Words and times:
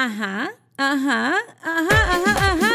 Ajá, 0.00 0.52
ajá, 0.76 1.34
ajá, 1.60 2.14
ajá, 2.14 2.52
ajá. 2.52 2.72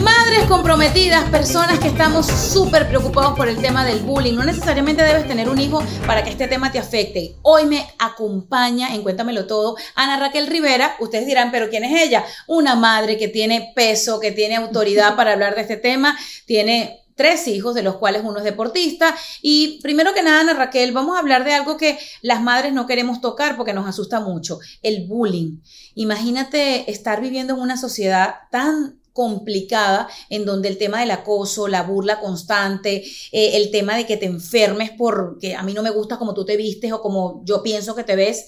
Madres 0.00 0.44
comprometidas, 0.46 1.28
personas 1.30 1.80
que 1.80 1.88
estamos 1.88 2.26
súper 2.26 2.86
preocupados 2.86 3.36
por 3.36 3.48
el 3.48 3.60
tema 3.60 3.84
del 3.84 3.98
bullying. 3.98 4.34
No 4.34 4.44
necesariamente 4.44 5.02
debes 5.02 5.26
tener 5.26 5.48
un 5.48 5.58
hijo 5.58 5.82
para 6.06 6.22
que 6.22 6.30
este 6.30 6.46
tema 6.46 6.70
te 6.70 6.78
afecte. 6.78 7.34
Hoy 7.42 7.66
me 7.66 7.88
acompaña 7.98 8.94
en 8.94 9.02
Cuéntamelo 9.02 9.48
Todo 9.48 9.74
Ana 9.96 10.20
Raquel 10.20 10.46
Rivera. 10.46 10.94
Ustedes 11.00 11.26
dirán, 11.26 11.50
pero 11.50 11.68
¿quién 11.68 11.82
es 11.82 12.04
ella? 12.04 12.24
Una 12.46 12.76
madre 12.76 13.18
que 13.18 13.26
tiene 13.26 13.72
peso, 13.74 14.20
que 14.20 14.30
tiene 14.30 14.54
autoridad 14.54 15.16
para 15.16 15.32
hablar 15.32 15.56
de 15.56 15.62
este 15.62 15.76
tema. 15.76 16.16
Tiene 16.44 17.05
tres 17.16 17.48
hijos, 17.48 17.74
de 17.74 17.82
los 17.82 17.96
cuales 17.96 18.22
uno 18.24 18.38
es 18.38 18.44
deportista. 18.44 19.16
Y 19.42 19.80
primero 19.82 20.14
que 20.14 20.22
nada, 20.22 20.40
Ana 20.40 20.54
Raquel, 20.54 20.92
vamos 20.92 21.16
a 21.16 21.20
hablar 21.20 21.44
de 21.44 21.54
algo 21.54 21.76
que 21.76 21.98
las 22.22 22.40
madres 22.40 22.72
no 22.72 22.86
queremos 22.86 23.20
tocar 23.20 23.56
porque 23.56 23.72
nos 23.72 23.88
asusta 23.88 24.20
mucho, 24.20 24.60
el 24.82 25.06
bullying. 25.08 25.58
Imagínate 25.94 26.88
estar 26.90 27.20
viviendo 27.20 27.54
en 27.54 27.60
una 27.60 27.76
sociedad 27.76 28.34
tan 28.52 29.00
complicada 29.12 30.08
en 30.28 30.44
donde 30.44 30.68
el 30.68 30.76
tema 30.76 31.00
del 31.00 31.10
acoso, 31.10 31.68
la 31.68 31.82
burla 31.82 32.20
constante, 32.20 33.02
eh, 33.32 33.56
el 33.56 33.70
tema 33.70 33.96
de 33.96 34.04
que 34.04 34.18
te 34.18 34.26
enfermes 34.26 34.90
porque 34.96 35.56
a 35.56 35.62
mí 35.62 35.72
no 35.72 35.82
me 35.82 35.90
gusta 35.90 36.18
como 36.18 36.34
tú 36.34 36.44
te 36.44 36.58
vistes 36.58 36.92
o 36.92 37.00
como 37.00 37.42
yo 37.44 37.62
pienso 37.62 37.94
que 37.96 38.04
te 38.04 38.14
ves. 38.14 38.46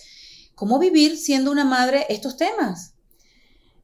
¿Cómo 0.54 0.78
vivir 0.78 1.16
siendo 1.16 1.50
una 1.50 1.64
madre 1.64 2.04
estos 2.10 2.36
temas? 2.36 2.97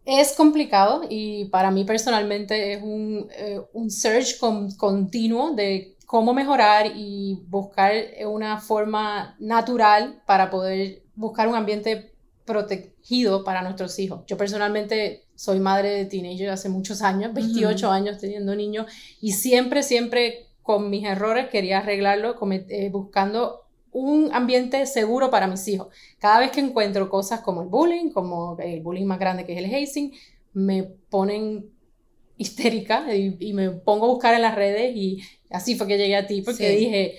Es 0.04 0.34
complicado 0.34 1.02
y 1.08 1.46
para 1.46 1.70
mí 1.70 1.84
personalmente 1.84 2.74
es 2.74 2.82
un, 2.82 3.28
eh, 3.36 3.60
un 3.72 3.90
search 3.90 4.38
continuo 4.76 5.52
de 5.54 5.96
cómo 6.06 6.34
mejorar 6.34 6.92
y 6.94 7.42
buscar 7.48 7.92
una 8.26 8.60
forma 8.60 9.36
natural 9.38 10.22
para 10.26 10.50
poder 10.50 11.02
buscar 11.14 11.48
un 11.48 11.54
ambiente 11.54 12.14
protegido 12.44 13.44
para 13.44 13.62
nuestros 13.62 13.98
hijos. 13.98 14.22
Yo 14.26 14.36
personalmente 14.36 15.24
soy 15.34 15.60
madre 15.60 15.90
de 15.90 16.04
teenager 16.04 16.50
hace 16.50 16.68
muchos 16.68 17.02
años, 17.02 17.32
28 17.32 17.90
años 17.90 18.18
teniendo 18.18 18.54
niños 18.54 18.86
y 19.20 19.32
siempre, 19.32 19.82
siempre 19.82 20.46
con 20.62 20.90
mis 20.90 21.04
errores 21.04 21.48
quería 21.48 21.78
arreglarlo 21.78 22.36
eh, 22.68 22.90
buscando 22.90 23.63
un 23.94 24.30
ambiente 24.32 24.84
seguro 24.86 25.30
para 25.30 25.46
mis 25.46 25.66
hijos. 25.68 25.88
Cada 26.18 26.40
vez 26.40 26.50
que 26.50 26.60
encuentro 26.60 27.08
cosas 27.08 27.40
como 27.40 27.62
el 27.62 27.68
bullying, 27.68 28.10
como 28.10 28.56
el 28.58 28.82
bullying 28.82 29.06
más 29.06 29.20
grande 29.20 29.46
que 29.46 29.52
es 29.52 29.58
el 29.58 29.72
hazing, 29.72 30.12
me 30.52 30.82
ponen 30.82 31.70
histérica 32.36 33.14
y, 33.14 33.52
me 33.52 33.70
pongo 33.70 34.06
a 34.06 34.08
buscar 34.08 34.34
en 34.34 34.42
las 34.42 34.56
redes 34.56 34.94
y 34.96 35.22
así 35.48 35.76
fue 35.76 35.86
que 35.86 35.96
llegué 35.96 36.16
a 36.16 36.26
ti 36.26 36.42
porque 36.42 36.70
dije, 36.70 37.14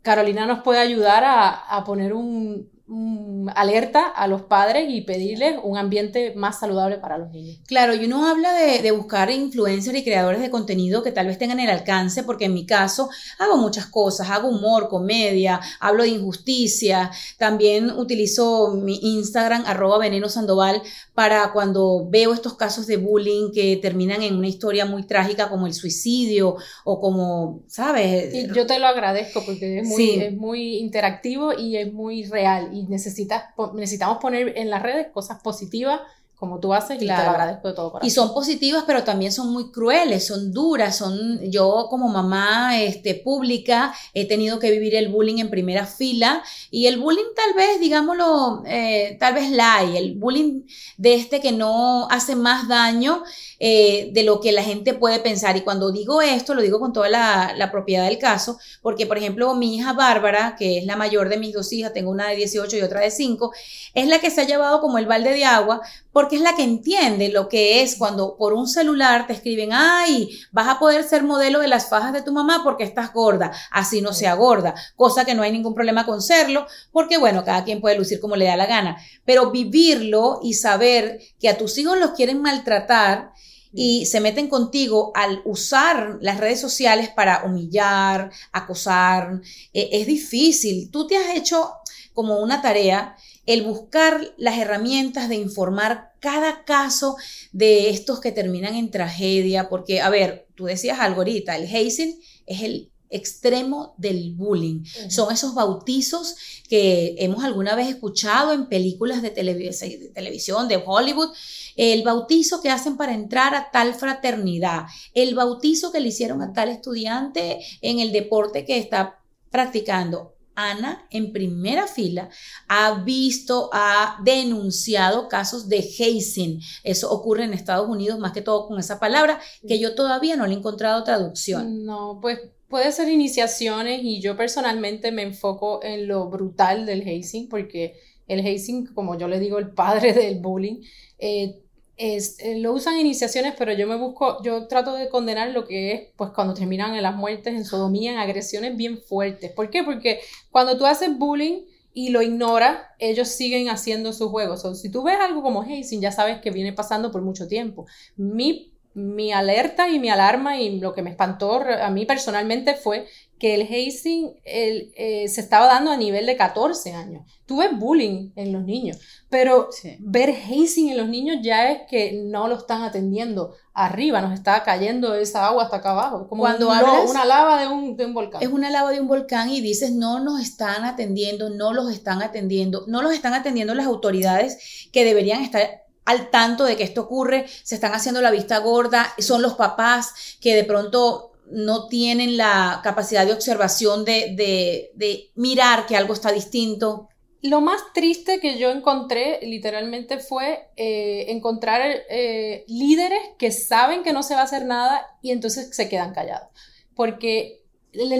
Carolina 0.00 0.46
nos 0.46 0.62
puede 0.62 0.80
ayudar 0.80 1.22
a 1.26 1.84
poner 1.84 2.14
un, 2.14 2.70
Mm, 2.86 3.48
alerta 3.54 4.08
a 4.08 4.26
los 4.26 4.42
padres 4.42 4.90
y 4.90 5.00
pedirles 5.00 5.56
un 5.62 5.78
ambiente 5.78 6.34
más 6.36 6.60
saludable 6.60 6.98
para 6.98 7.16
los 7.16 7.30
niños. 7.30 7.58
Claro, 7.66 7.94
y 7.94 8.04
uno 8.04 8.28
habla 8.28 8.52
de, 8.52 8.90
buscar 8.92 9.30
influencers 9.30 9.96
y 9.96 10.04
creadores 10.04 10.42
de 10.42 10.50
contenido 10.50 11.02
que 11.02 11.10
tal 11.10 11.28
vez 11.28 11.38
tengan 11.38 11.60
el 11.60 11.70
alcance, 11.70 12.24
porque 12.24 12.44
en 12.44 12.52
mi 12.52 12.66
caso 12.66 13.08
hago 13.38 13.56
muchas 13.56 13.86
cosas, 13.86 14.28
hago 14.28 14.48
humor, 14.48 14.88
comedia, 14.88 15.62
hablo 15.80 16.02
de 16.02 16.10
injusticia, 16.10 17.10
también 17.38 17.88
utilizo 17.88 18.74
mi 18.74 18.98
Instagram, 19.16 19.64
arroba 19.64 19.96
veneno 19.96 20.28
sandoval, 20.28 20.82
para 21.14 21.52
cuando 21.52 22.06
veo 22.10 22.34
estos 22.34 22.54
casos 22.54 22.86
de 22.86 22.98
bullying 22.98 23.50
que 23.54 23.78
terminan 23.78 24.22
en 24.22 24.36
una 24.36 24.48
historia 24.48 24.84
muy 24.84 25.04
trágica 25.04 25.48
como 25.48 25.66
el 25.66 25.72
suicidio 25.72 26.56
o 26.84 27.00
como, 27.00 27.62
¿sabes? 27.66 28.52
yo 28.54 28.66
te 28.66 28.78
lo 28.78 28.88
agradezco 28.88 29.42
porque 29.46 29.78
es 29.78 29.86
muy, 29.86 30.10
es 30.10 30.36
muy 30.36 30.76
interactivo 30.76 31.54
y 31.58 31.78
es 31.78 31.90
muy 31.90 32.24
real 32.24 32.73
y 32.74 32.86
necesitas, 32.88 33.44
necesitamos 33.74 34.18
poner 34.18 34.58
en 34.58 34.68
las 34.68 34.82
redes 34.82 35.08
cosas 35.12 35.40
positivas 35.42 36.00
como 36.44 36.60
tú 36.60 36.74
haces 36.74 36.96
y 36.96 37.06
te 37.06 37.06
lo 37.06 37.14
agradezco 37.14 37.68
de 37.68 37.74
todo 37.74 37.90
corazón. 37.90 38.06
Y 38.06 38.10
son 38.10 38.34
positivas, 38.34 38.84
pero 38.86 39.02
también 39.02 39.32
son 39.32 39.50
muy 39.50 39.70
crueles, 39.70 40.26
son 40.26 40.52
duras, 40.52 40.96
son 40.98 41.40
yo 41.50 41.86
como 41.88 42.08
mamá 42.08 42.78
este, 42.78 43.14
pública 43.14 43.94
he 44.12 44.28
tenido 44.28 44.58
que 44.58 44.70
vivir 44.70 44.94
el 44.94 45.08
bullying 45.08 45.38
en 45.38 45.48
primera 45.48 45.86
fila 45.86 46.42
y 46.70 46.86
el 46.86 46.98
bullying 46.98 47.32
tal 47.34 47.54
vez, 47.54 47.80
digámoslo, 47.80 48.62
eh, 48.66 49.16
tal 49.18 49.32
vez 49.32 49.50
la 49.50 49.76
hay, 49.76 49.96
el 49.96 50.16
bullying 50.16 50.62
de 50.98 51.14
este 51.14 51.40
que 51.40 51.52
no 51.52 52.06
hace 52.10 52.36
más 52.36 52.68
daño 52.68 53.22
eh, 53.58 54.10
de 54.12 54.24
lo 54.24 54.40
que 54.40 54.52
la 54.52 54.62
gente 54.62 54.92
puede 54.92 55.20
pensar. 55.20 55.56
Y 55.56 55.62
cuando 55.62 55.90
digo 55.90 56.20
esto, 56.20 56.54
lo 56.54 56.60
digo 56.60 56.78
con 56.78 56.92
toda 56.92 57.08
la, 57.08 57.54
la, 57.56 57.70
propiedad 57.70 58.04
del 58.06 58.18
caso, 58.18 58.58
porque 58.82 59.06
por 59.06 59.16
ejemplo 59.16 59.54
mi 59.54 59.76
hija 59.76 59.94
Bárbara, 59.94 60.54
que 60.58 60.78
es 60.78 60.84
la 60.84 60.96
mayor 60.96 61.30
de 61.30 61.38
mis 61.38 61.54
dos 61.54 61.72
hijas, 61.72 61.94
tengo 61.94 62.10
una 62.10 62.28
de 62.28 62.36
18 62.36 62.76
y 62.76 62.82
otra 62.82 63.00
de 63.00 63.10
5, 63.10 63.52
es 63.94 64.06
la 64.06 64.20
que 64.20 64.30
se 64.30 64.42
ha 64.42 64.44
llevado 64.44 64.80
como 64.80 64.98
el 64.98 65.06
balde 65.06 65.30
de 65.30 65.44
agua, 65.44 65.80
porque 66.12 66.33
es 66.34 66.40
la 66.40 66.54
que 66.54 66.62
entiende 66.62 67.28
lo 67.28 67.48
que 67.48 67.82
es 67.82 67.96
cuando 67.96 68.36
por 68.36 68.52
un 68.52 68.68
celular 68.68 69.26
te 69.26 69.32
escriben, 69.32 69.70
ay, 69.72 70.30
vas 70.52 70.68
a 70.68 70.78
poder 70.78 71.04
ser 71.04 71.22
modelo 71.22 71.60
de 71.60 71.68
las 71.68 71.88
fajas 71.88 72.12
de 72.12 72.22
tu 72.22 72.32
mamá 72.32 72.62
porque 72.62 72.84
estás 72.84 73.12
gorda, 73.12 73.52
así 73.70 74.00
no 74.00 74.12
sea 74.12 74.34
gorda, 74.34 74.74
cosa 74.96 75.24
que 75.24 75.34
no 75.34 75.42
hay 75.42 75.52
ningún 75.52 75.74
problema 75.74 76.06
con 76.06 76.22
serlo, 76.22 76.66
porque 76.92 77.18
bueno, 77.18 77.44
cada 77.44 77.64
quien 77.64 77.80
puede 77.80 77.98
lucir 77.98 78.20
como 78.20 78.36
le 78.36 78.46
da 78.46 78.56
la 78.56 78.66
gana, 78.66 78.96
pero 79.24 79.50
vivirlo 79.50 80.40
y 80.42 80.54
saber 80.54 81.20
que 81.40 81.48
a 81.48 81.58
tus 81.58 81.78
hijos 81.78 81.98
los 81.98 82.12
quieren 82.12 82.42
maltratar, 82.42 83.32
y 83.76 84.06
se 84.06 84.20
meten 84.20 84.48
contigo 84.48 85.10
al 85.16 85.42
usar 85.44 86.18
las 86.20 86.38
redes 86.38 86.60
sociales 86.60 87.08
para 87.08 87.42
humillar, 87.44 88.30
acosar. 88.52 89.40
E, 89.72 89.88
es 89.92 90.06
difícil. 90.06 90.90
Tú 90.92 91.08
te 91.08 91.16
has 91.16 91.34
hecho 91.36 91.72
como 92.12 92.38
una 92.38 92.62
tarea 92.62 93.16
el 93.46 93.62
buscar 93.62 94.34
las 94.36 94.58
herramientas 94.58 95.28
de 95.28 95.36
informar 95.36 96.12
cada 96.20 96.64
caso 96.64 97.16
de 97.52 97.90
estos 97.90 98.20
que 98.20 98.32
terminan 98.32 98.74
en 98.74 98.90
tragedia, 98.90 99.68
porque, 99.68 100.00
a 100.00 100.10
ver, 100.10 100.46
tú 100.54 100.64
decías 100.64 100.98
algo 101.00 101.20
ahorita, 101.20 101.56
el 101.56 101.64
hazing 101.64 102.18
es 102.46 102.62
el 102.62 102.90
extremo 103.10 103.94
del 103.96 104.34
bullying. 104.34 104.84
Son 105.08 105.32
esos 105.32 105.54
bautizos 105.54 106.34
que 106.68 107.14
hemos 107.18 107.44
alguna 107.44 107.76
vez 107.76 107.88
escuchado 107.88 108.52
en 108.52 108.68
películas 108.68 109.22
de, 109.22 109.30
de 109.30 110.10
televisión, 110.12 110.66
de 110.66 110.82
Hollywood, 110.84 111.30
el 111.76 112.02
bautizo 112.02 112.60
que 112.60 112.70
hacen 112.70 112.96
para 112.96 113.14
entrar 113.14 113.54
a 113.54 113.70
tal 113.70 113.94
fraternidad, 113.94 114.86
el 115.12 115.34
bautizo 115.34 115.92
que 115.92 116.00
le 116.00 116.08
hicieron 116.08 116.42
a 116.42 116.52
tal 116.52 116.70
estudiante 116.70 117.60
en 117.82 118.00
el 118.00 118.10
deporte 118.10 118.64
que 118.64 118.78
está 118.78 119.20
practicando. 119.50 120.33
Ana, 120.54 121.06
en 121.10 121.32
primera 121.32 121.86
fila, 121.86 122.28
ha 122.68 123.02
visto, 123.02 123.70
ha 123.72 124.18
denunciado 124.24 125.28
casos 125.28 125.68
de 125.68 125.78
hazing. 125.78 126.60
Eso 126.82 127.10
ocurre 127.10 127.44
en 127.44 127.54
Estados 127.54 127.88
Unidos, 127.88 128.18
más 128.18 128.32
que 128.32 128.42
todo 128.42 128.68
con 128.68 128.78
esa 128.78 128.98
palabra, 129.00 129.40
que 129.66 129.78
yo 129.78 129.94
todavía 129.94 130.36
no 130.36 130.46
le 130.46 130.54
he 130.54 130.58
encontrado 130.58 131.04
traducción. 131.04 131.84
No, 131.84 132.18
pues 132.20 132.38
puede 132.68 132.92
ser 132.92 133.08
iniciaciones 133.08 134.00
y 134.02 134.20
yo 134.20 134.36
personalmente 134.36 135.12
me 135.12 135.22
enfoco 135.22 135.82
en 135.82 136.08
lo 136.08 136.28
brutal 136.28 136.86
del 136.86 137.02
hazing, 137.02 137.48
porque 137.48 137.94
el 138.26 138.40
hazing, 138.40 138.86
como 138.94 139.18
yo 139.18 139.28
le 139.28 139.38
digo, 139.38 139.58
el 139.58 139.70
padre 139.70 140.12
del 140.12 140.40
bullying, 140.40 140.82
eh, 141.18 141.63
es, 141.96 142.38
eh, 142.40 142.58
lo 142.58 142.72
usan 142.72 142.98
iniciaciones, 142.98 143.54
pero 143.56 143.72
yo 143.72 143.86
me 143.86 143.96
busco, 143.96 144.42
yo 144.42 144.66
trato 144.66 144.94
de 144.94 145.08
condenar 145.08 145.50
lo 145.50 145.66
que 145.66 145.92
es, 145.92 146.02
pues 146.16 146.30
cuando 146.30 146.54
terminan 146.54 146.94
en 146.94 147.02
las 147.02 147.14
muertes, 147.14 147.54
en 147.54 147.64
sodomía, 147.64 148.12
en 148.12 148.18
agresiones 148.18 148.76
bien 148.76 148.98
fuertes. 148.98 149.52
¿Por 149.52 149.70
qué? 149.70 149.82
Porque 149.84 150.20
cuando 150.50 150.76
tú 150.76 150.86
haces 150.86 151.16
bullying 151.16 151.62
y 151.92 152.08
lo 152.10 152.22
ignoras, 152.22 152.78
ellos 152.98 153.28
siguen 153.28 153.68
haciendo 153.68 154.12
sus 154.12 154.30
juegos. 154.30 154.64
O 154.64 154.74
si 154.74 154.90
tú 154.90 155.04
ves 155.04 155.18
algo 155.20 155.42
como 155.42 155.62
hazing, 155.62 156.00
ya 156.00 156.10
sabes 156.10 156.40
que 156.40 156.50
viene 156.50 156.72
pasando 156.72 157.12
por 157.12 157.22
mucho 157.22 157.46
tiempo. 157.46 157.86
Mi, 158.16 158.74
mi 158.94 159.32
alerta 159.32 159.88
y 159.88 160.00
mi 160.00 160.10
alarma 160.10 160.60
y 160.60 160.80
lo 160.80 160.92
que 160.92 161.02
me 161.02 161.10
espantó 161.10 161.62
a 161.62 161.90
mí 161.90 162.06
personalmente 162.06 162.74
fue 162.74 163.06
que 163.44 163.52
el 163.52 163.62
hazing 163.64 164.40
eh, 164.42 165.28
se 165.28 165.42
estaba 165.42 165.66
dando 165.66 165.90
a 165.90 165.98
nivel 165.98 166.24
de 166.24 166.34
14 166.34 166.94
años. 166.94 167.26
Tú 167.44 167.58
ves 167.58 167.78
bullying 167.78 168.30
en 168.36 168.54
los 168.54 168.64
niños, 168.64 168.98
pero 169.28 169.68
ver 169.98 170.30
hazing 170.30 170.88
en 170.88 170.96
los 170.96 171.10
niños 171.10 171.40
ya 171.42 171.70
es 171.70 171.82
que 171.86 172.22
no 172.24 172.48
lo 172.48 172.56
están 172.56 172.80
atendiendo 172.84 173.54
arriba, 173.74 174.22
nos 174.22 174.32
está 174.32 174.62
cayendo 174.62 175.14
esa 175.14 175.46
agua 175.46 175.64
hasta 175.64 175.76
acá 175.76 175.90
abajo. 175.90 176.26
Como 176.26 176.40
Cuando 176.40 176.72
hablas, 176.72 177.10
una 177.10 177.26
lava 177.26 177.60
de 177.60 177.68
un, 177.68 177.98
de 177.98 178.06
un 178.06 178.14
volcán. 178.14 178.42
Es 178.42 178.48
una 178.48 178.70
lava 178.70 178.92
de 178.92 179.02
un 179.02 179.08
volcán 179.08 179.50
y 179.50 179.60
dices, 179.60 179.92
no 179.92 180.20
nos 180.20 180.40
están 180.40 180.86
atendiendo, 180.86 181.50
no 181.50 181.74
los 181.74 181.92
están 181.92 182.22
atendiendo, 182.22 182.84
no 182.86 183.02
los 183.02 183.12
están 183.12 183.34
atendiendo 183.34 183.74
las 183.74 183.84
autoridades 183.84 184.88
que 184.90 185.04
deberían 185.04 185.42
estar 185.42 185.82
al 186.06 186.30
tanto 186.30 186.64
de 186.64 186.76
que 186.76 186.84
esto 186.84 187.02
ocurre, 187.02 187.44
se 187.62 187.74
están 187.74 187.92
haciendo 187.92 188.22
la 188.22 188.30
vista 188.30 188.56
gorda, 188.60 189.12
son 189.18 189.42
los 189.42 189.52
papás 189.52 190.14
que 190.40 190.54
de 190.56 190.64
pronto 190.64 191.33
no 191.54 191.86
tienen 191.86 192.36
la 192.36 192.80
capacidad 192.82 193.24
de 193.24 193.32
observación 193.32 194.04
de, 194.04 195.30
mirar 195.36 195.86
que 195.86 195.96
algo 195.96 196.12
está 196.12 196.32
distinto. 196.32 197.08
Lo 197.42 197.60
más 197.60 197.80
triste 197.92 198.40
que 198.40 198.58
yo 198.58 198.70
encontré 198.70 199.38
literalmente 199.42 200.18
fue 200.18 200.70
eh, 200.76 201.26
encontrar 201.28 201.82
eh, 202.08 202.64
líderes 202.68 203.20
que 203.38 203.52
saben 203.52 204.02
que 204.02 204.12
no 204.12 204.22
se 204.22 204.34
va 204.34 204.40
a 204.40 204.44
hacer 204.44 204.64
nada 204.64 205.06
y 205.22 205.30
entonces 205.30 205.74
se 205.76 205.88
quedan 205.88 206.14
callados. 206.14 206.48
Porque 206.94 207.64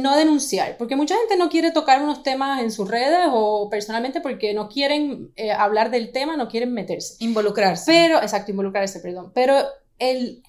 no 0.00 0.16
denunciar, 0.16 0.76
porque 0.76 0.94
mucha 0.94 1.16
gente 1.16 1.36
no 1.36 1.48
quiere 1.48 1.72
tocar 1.72 2.02
unos 2.02 2.22
temas 2.22 2.62
en 2.62 2.70
sus 2.70 2.88
redes 2.88 3.26
o 3.32 3.68
personalmente 3.68 4.20
porque 4.20 4.54
no 4.54 4.68
quieren 4.68 5.32
eh, 5.36 5.50
hablar 5.50 5.90
del 5.90 6.12
tema, 6.12 6.36
no 6.36 6.48
quieren 6.48 6.72
meterse. 6.72 7.16
Involucrarse. 7.18 7.90
Pero, 7.90 8.22
exacto, 8.22 8.52
involucrarse, 8.52 9.00
perdón. 9.00 9.32
Pero 9.34 9.56
el, 9.98 10.44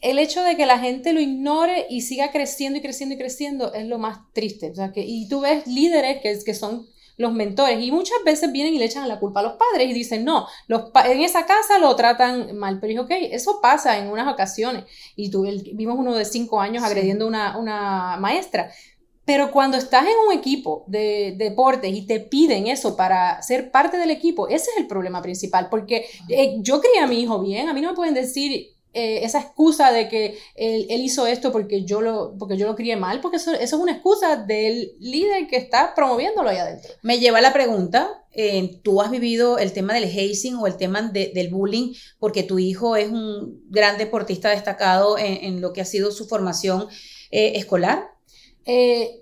el 0.00 0.18
hecho 0.18 0.42
de 0.42 0.56
que 0.56 0.66
la 0.66 0.78
gente 0.78 1.12
lo 1.12 1.20
ignore 1.20 1.86
y 1.90 2.02
siga 2.02 2.30
creciendo 2.30 2.78
y 2.78 2.82
creciendo 2.82 3.14
y 3.14 3.18
creciendo 3.18 3.72
es 3.72 3.86
lo 3.86 3.98
más 3.98 4.18
triste. 4.32 4.70
O 4.70 4.74
sea, 4.74 4.92
que, 4.92 5.04
y 5.04 5.28
tú 5.28 5.40
ves 5.40 5.66
líderes 5.66 6.22
que, 6.22 6.38
que 6.44 6.54
son 6.54 6.86
los 7.18 7.32
mentores 7.32 7.82
y 7.82 7.90
muchas 7.90 8.18
veces 8.24 8.50
vienen 8.52 8.74
y 8.74 8.78
le 8.78 8.84
echan 8.84 9.08
la 9.08 9.18
culpa 9.18 9.40
a 9.40 9.42
los 9.42 9.54
padres 9.54 9.90
y 9.90 9.92
dicen, 9.92 10.24
no, 10.24 10.46
los 10.68 10.84
en 11.04 11.20
esa 11.20 11.44
casa 11.46 11.78
lo 11.80 11.94
tratan 11.96 12.56
mal, 12.56 12.78
pero 12.80 12.88
dije, 12.88 13.00
ok, 13.00 13.32
eso 13.32 13.60
pasa 13.60 13.98
en 13.98 14.08
unas 14.08 14.32
ocasiones 14.32 14.84
y 15.16 15.28
tú, 15.30 15.42
vimos 15.74 15.98
uno 15.98 16.14
de 16.14 16.24
cinco 16.24 16.60
años 16.60 16.84
agrediendo 16.84 17.24
a 17.24 17.28
una, 17.28 17.58
una 17.58 18.16
maestra. 18.18 18.70
Pero 19.24 19.50
cuando 19.50 19.76
estás 19.76 20.04
en 20.04 20.14
un 20.26 20.32
equipo 20.32 20.84
de, 20.86 21.34
deportes 21.36 21.92
y 21.92 22.06
te 22.06 22.18
piden 22.18 22.66
eso 22.66 22.96
para 22.96 23.42
ser 23.42 23.70
parte 23.70 23.98
del 23.98 24.10
equipo, 24.10 24.48
ese 24.48 24.70
es 24.70 24.76
el 24.78 24.86
problema 24.86 25.20
principal, 25.20 25.68
porque 25.68 26.06
eh, 26.30 26.56
yo 26.60 26.80
crié 26.80 27.00
a 27.00 27.06
mi 27.06 27.20
hijo 27.20 27.38
bien, 27.42 27.68
a 27.68 27.74
mí 27.74 27.82
no 27.82 27.90
me 27.90 27.94
pueden 27.94 28.14
decir, 28.14 28.68
eh, 28.94 29.20
esa 29.22 29.40
excusa 29.40 29.92
de 29.92 30.08
que 30.08 30.38
él, 30.54 30.86
hizo 30.88 31.26
esto 31.26 31.52
porque 31.52 31.84
yo 31.84 32.00
lo, 32.00 32.34
porque 32.38 32.56
yo 32.56 32.66
lo 32.66 32.74
crié 32.74 32.96
mal, 32.96 33.20
porque 33.20 33.36
eso, 33.36 33.52
es 33.52 33.72
una 33.74 33.92
excusa 33.92 34.36
del 34.36 34.92
líder 34.98 35.46
que 35.46 35.56
está 35.56 35.94
promoviéndolo 35.94 36.48
ahí 36.48 36.56
adentro. 36.56 36.90
Me 37.02 37.18
lleva 37.18 37.42
la 37.42 37.52
pregunta, 37.52 38.24
eh, 38.32 38.80
¿tú 38.82 39.02
has 39.02 39.10
vivido 39.10 39.58
el 39.58 39.72
tema 39.72 39.92
del 39.92 40.04
hazing 40.04 40.56
o 40.56 40.66
el 40.66 40.78
tema 40.78 41.02
del 41.02 41.48
bullying 41.50 41.92
porque 42.18 42.42
tu 42.42 42.58
hijo 42.58 42.96
es 42.96 43.10
un 43.10 43.62
gran 43.68 43.98
deportista 43.98 44.50
destacado 44.50 45.18
en, 45.18 45.60
lo 45.60 45.74
que 45.74 45.82
ha 45.82 45.84
sido 45.84 46.10
su 46.10 46.26
formación 46.26 46.88
eh, 47.30 47.52
escolar? 47.56 48.10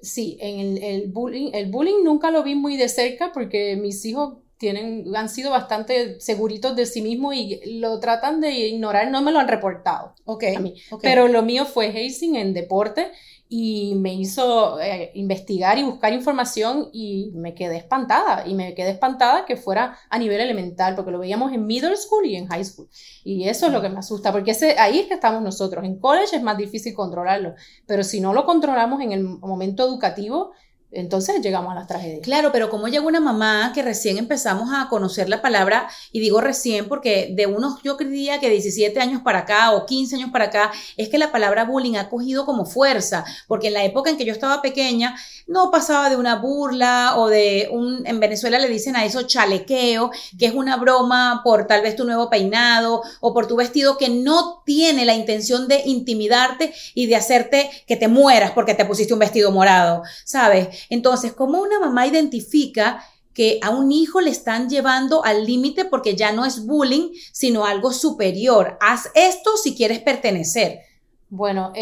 sí, 0.03 0.39
en 0.41 0.59
el, 0.59 0.83
el, 0.83 1.09
bullying, 1.09 1.51
el 1.55 1.71
bullying 1.71 2.03
nunca 2.03 2.33
lo 2.33 2.43
vi 2.43 2.57
muy 2.57 2.77
de 2.77 2.89
cerca 2.89 3.31
porque 3.33 3.77
mis 3.77 4.05
hijos 4.05 4.39
tienen, 4.59 5.05
han 5.15 5.29
sido 5.29 5.51
bastante 5.51 6.21
seguritos 6.21 6.75
de 6.77 6.87
sí 6.87 7.03
mismos 7.03 7.35
y 7.35 7.61
lo 7.79 8.01
tratan 8.01 8.41
de 8.41 8.53
ignorar, 8.53 9.11
no 9.11 9.23
me 9.23 9.33
lo 9.33 9.39
han 9.39 9.49
reportado 9.49 10.15
okay, 10.25 10.55
a 10.55 10.61
mí. 10.61 10.75
Pero 11.03 11.29
lo 11.29 11.43
mío 11.43 11.67
fue 11.67 11.89
hazing 11.89 12.37
en 12.37 12.55
deporte 12.55 13.11
y 13.49 13.95
me 13.97 14.13
hizo 14.13 14.81
eh, 14.81 15.13
investigar 15.15 15.79
y 15.79 15.85
buscar 15.85 16.13
información 16.13 16.89
y 16.93 17.31
me 17.35 17.55
quedé 17.55 17.77
espantada 17.77 18.45
y 18.47 18.55
me 18.55 18.75
quedé 18.75 18.91
espantada 18.91 19.45
que 19.45 19.57
fuera 19.57 19.97
a 20.11 20.19
nivel 20.19 20.41
elemental 20.41 20.97
porque 20.97 21.13
lo 21.13 21.21
veíamos 21.21 21.53
en 21.53 21.65
middle 21.65 21.97
school 21.97 22.27
y 22.27 22.35
en 22.35 22.49
high 22.49 22.65
school. 22.65 22.89
Y 23.23 23.49
eso 23.49 23.67
es 23.67 23.73
lo 23.73 23.81
que 23.81 23.89
me 23.89 23.99
asusta 23.99 24.33
porque 24.33 24.51
ese, 24.51 24.79
ahí 24.79 24.99
es 24.99 25.07
que 25.07 25.15
estamos 25.15 25.43
nosotros. 25.43 25.85
En 25.85 26.01
college 26.01 26.35
es 26.35 26.43
más 26.43 26.57
difícil 26.57 26.95
controlarlo 26.95 27.55
pero 27.87 28.03
si 28.03 28.21
no 28.21 28.33
lo 28.33 28.45
controlamos 28.45 29.01
en 29.01 29.13
el 29.13 29.23
momento 29.23 29.85
educativo 29.85 30.53
entonces 30.97 31.41
llegamos 31.41 31.73
a 31.73 31.75
las 31.75 31.87
tragedias. 31.87 32.21
Claro, 32.23 32.51
pero 32.53 32.71
como 32.71 32.89
llega 32.89 33.05
una 33.05 33.21
mamá 33.21 33.73
que 33.75 33.83
recién 33.83 34.19
empezamos 34.19 34.71
a 34.73 34.89
conocer 34.89 35.29
la 35.29 35.43
palabra, 35.43 35.89
y 36.13 36.21
digo 36.21 36.41
recién 36.41 36.89
porque 36.89 37.33
de 37.35 37.47
unos, 37.47 37.83
yo 37.83 37.97
creía 37.97 38.41
que 38.41 38.51
17 38.51 38.99
años 39.01 39.23
para 39.23 39.41
acá 39.41 39.73
o 39.73 39.87
15 39.87 40.17
años 40.17 40.31
para 40.31 40.47
acá, 40.47 40.73
es 40.97 41.09
que 41.09 41.19
la 41.19 41.33
palabra 41.33 41.65
bullying 41.65 41.97
ha 41.97 42.09
cogido 42.09 42.45
como 42.45 42.65
fuerza, 42.65 43.25
porque 43.47 43.69
en 43.69 43.75
la 43.75 43.85
época 43.85 44.11
en 44.11 44.17
que 44.17 44.25
yo 44.25 44.33
estaba 44.33 44.63
pequeña, 44.63 45.17
no 45.47 45.71
pasaba 45.71 46.11
de 46.11 46.17
una 46.17 46.37
burla 46.37 47.15
o 47.17 47.29
de 47.29 47.69
un, 47.71 48.07
en 48.07 48.19
Venezuela 48.19 48.59
le 48.59 48.69
dicen 48.69 48.97
a 48.97 49.05
eso 49.05 49.23
chalequeo, 49.23 50.11
que 50.39 50.47
es 50.47 50.55
una 50.55 50.77
broma 50.77 51.43
por 51.45 51.67
tal 51.67 51.83
vez 51.83 51.97
tu 51.97 52.05
nuevo 52.05 52.29
peinado 52.29 53.03
o 53.21 53.33
por 53.33 53.47
tu 53.47 53.57
vestido 53.57 53.97
que 53.97 54.09
no 54.09 54.63
tiene 54.65 55.05
la 55.05 55.15
intención 55.15 55.69
de 55.69 55.83
intimidarte 55.85 56.75
y 56.95 57.07
de 57.07 57.17
hacerte 57.17 57.71
que 57.87 57.97
te 57.97 58.09
mueras 58.09 58.53
porque 58.53 58.75
te 58.75 58.85
pusiste 58.85 59.13
un 59.13 59.21
vestido 59.21 59.51
morado, 59.53 60.03
¿sabes? 60.25 60.69
Entonces, 60.91 61.33
¿cómo 61.33 61.61
una 61.63 61.81
mamá 61.81 62.07
identifica 62.07 63.05
que 63.35 63.59
a 63.63 63.71
un 63.71 63.93
hijo 63.93 64.21
le 64.21 64.31
están 64.31 64.69
llevando 64.69 65.25
al 65.25 65.45
límite 65.45 65.85
porque 65.85 66.17
ya 66.17 66.33
no 66.33 66.45
es 66.45 66.65
bullying, 66.65 67.11
sino 67.33 67.65
algo 67.65 67.93
superior? 67.93 68.79
Haz 68.81 69.11
esto 69.15 69.57
si 69.57 69.75
quieres 69.75 70.01
pertenecer. 70.01 70.81
Bueno, 71.29 71.73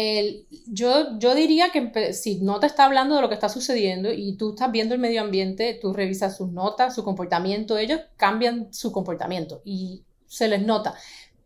yo, 0.67 1.19
yo 1.19 1.35
diría 1.35 1.71
que 1.71 2.13
si 2.13 2.41
no 2.41 2.59
te 2.59 2.65
está 2.65 2.85
hablando 2.85 3.15
de 3.15 3.21
lo 3.21 3.29
que 3.29 3.35
está 3.35 3.47
sucediendo 3.47 4.11
y 4.11 4.37
tú 4.37 4.49
estás 4.49 4.71
viendo 4.71 4.95
el 4.95 4.99
medio 4.99 5.21
ambiente, 5.21 5.77
tú 5.79 5.93
revisas 5.93 6.35
sus 6.35 6.51
notas, 6.51 6.95
su 6.95 7.03
comportamiento, 7.03 7.77
ellos 7.77 8.01
cambian 8.17 8.73
su 8.73 8.91
comportamiento 8.91 9.61
y 9.63 10.03
se 10.27 10.47
les 10.47 10.65
nota 10.65 10.95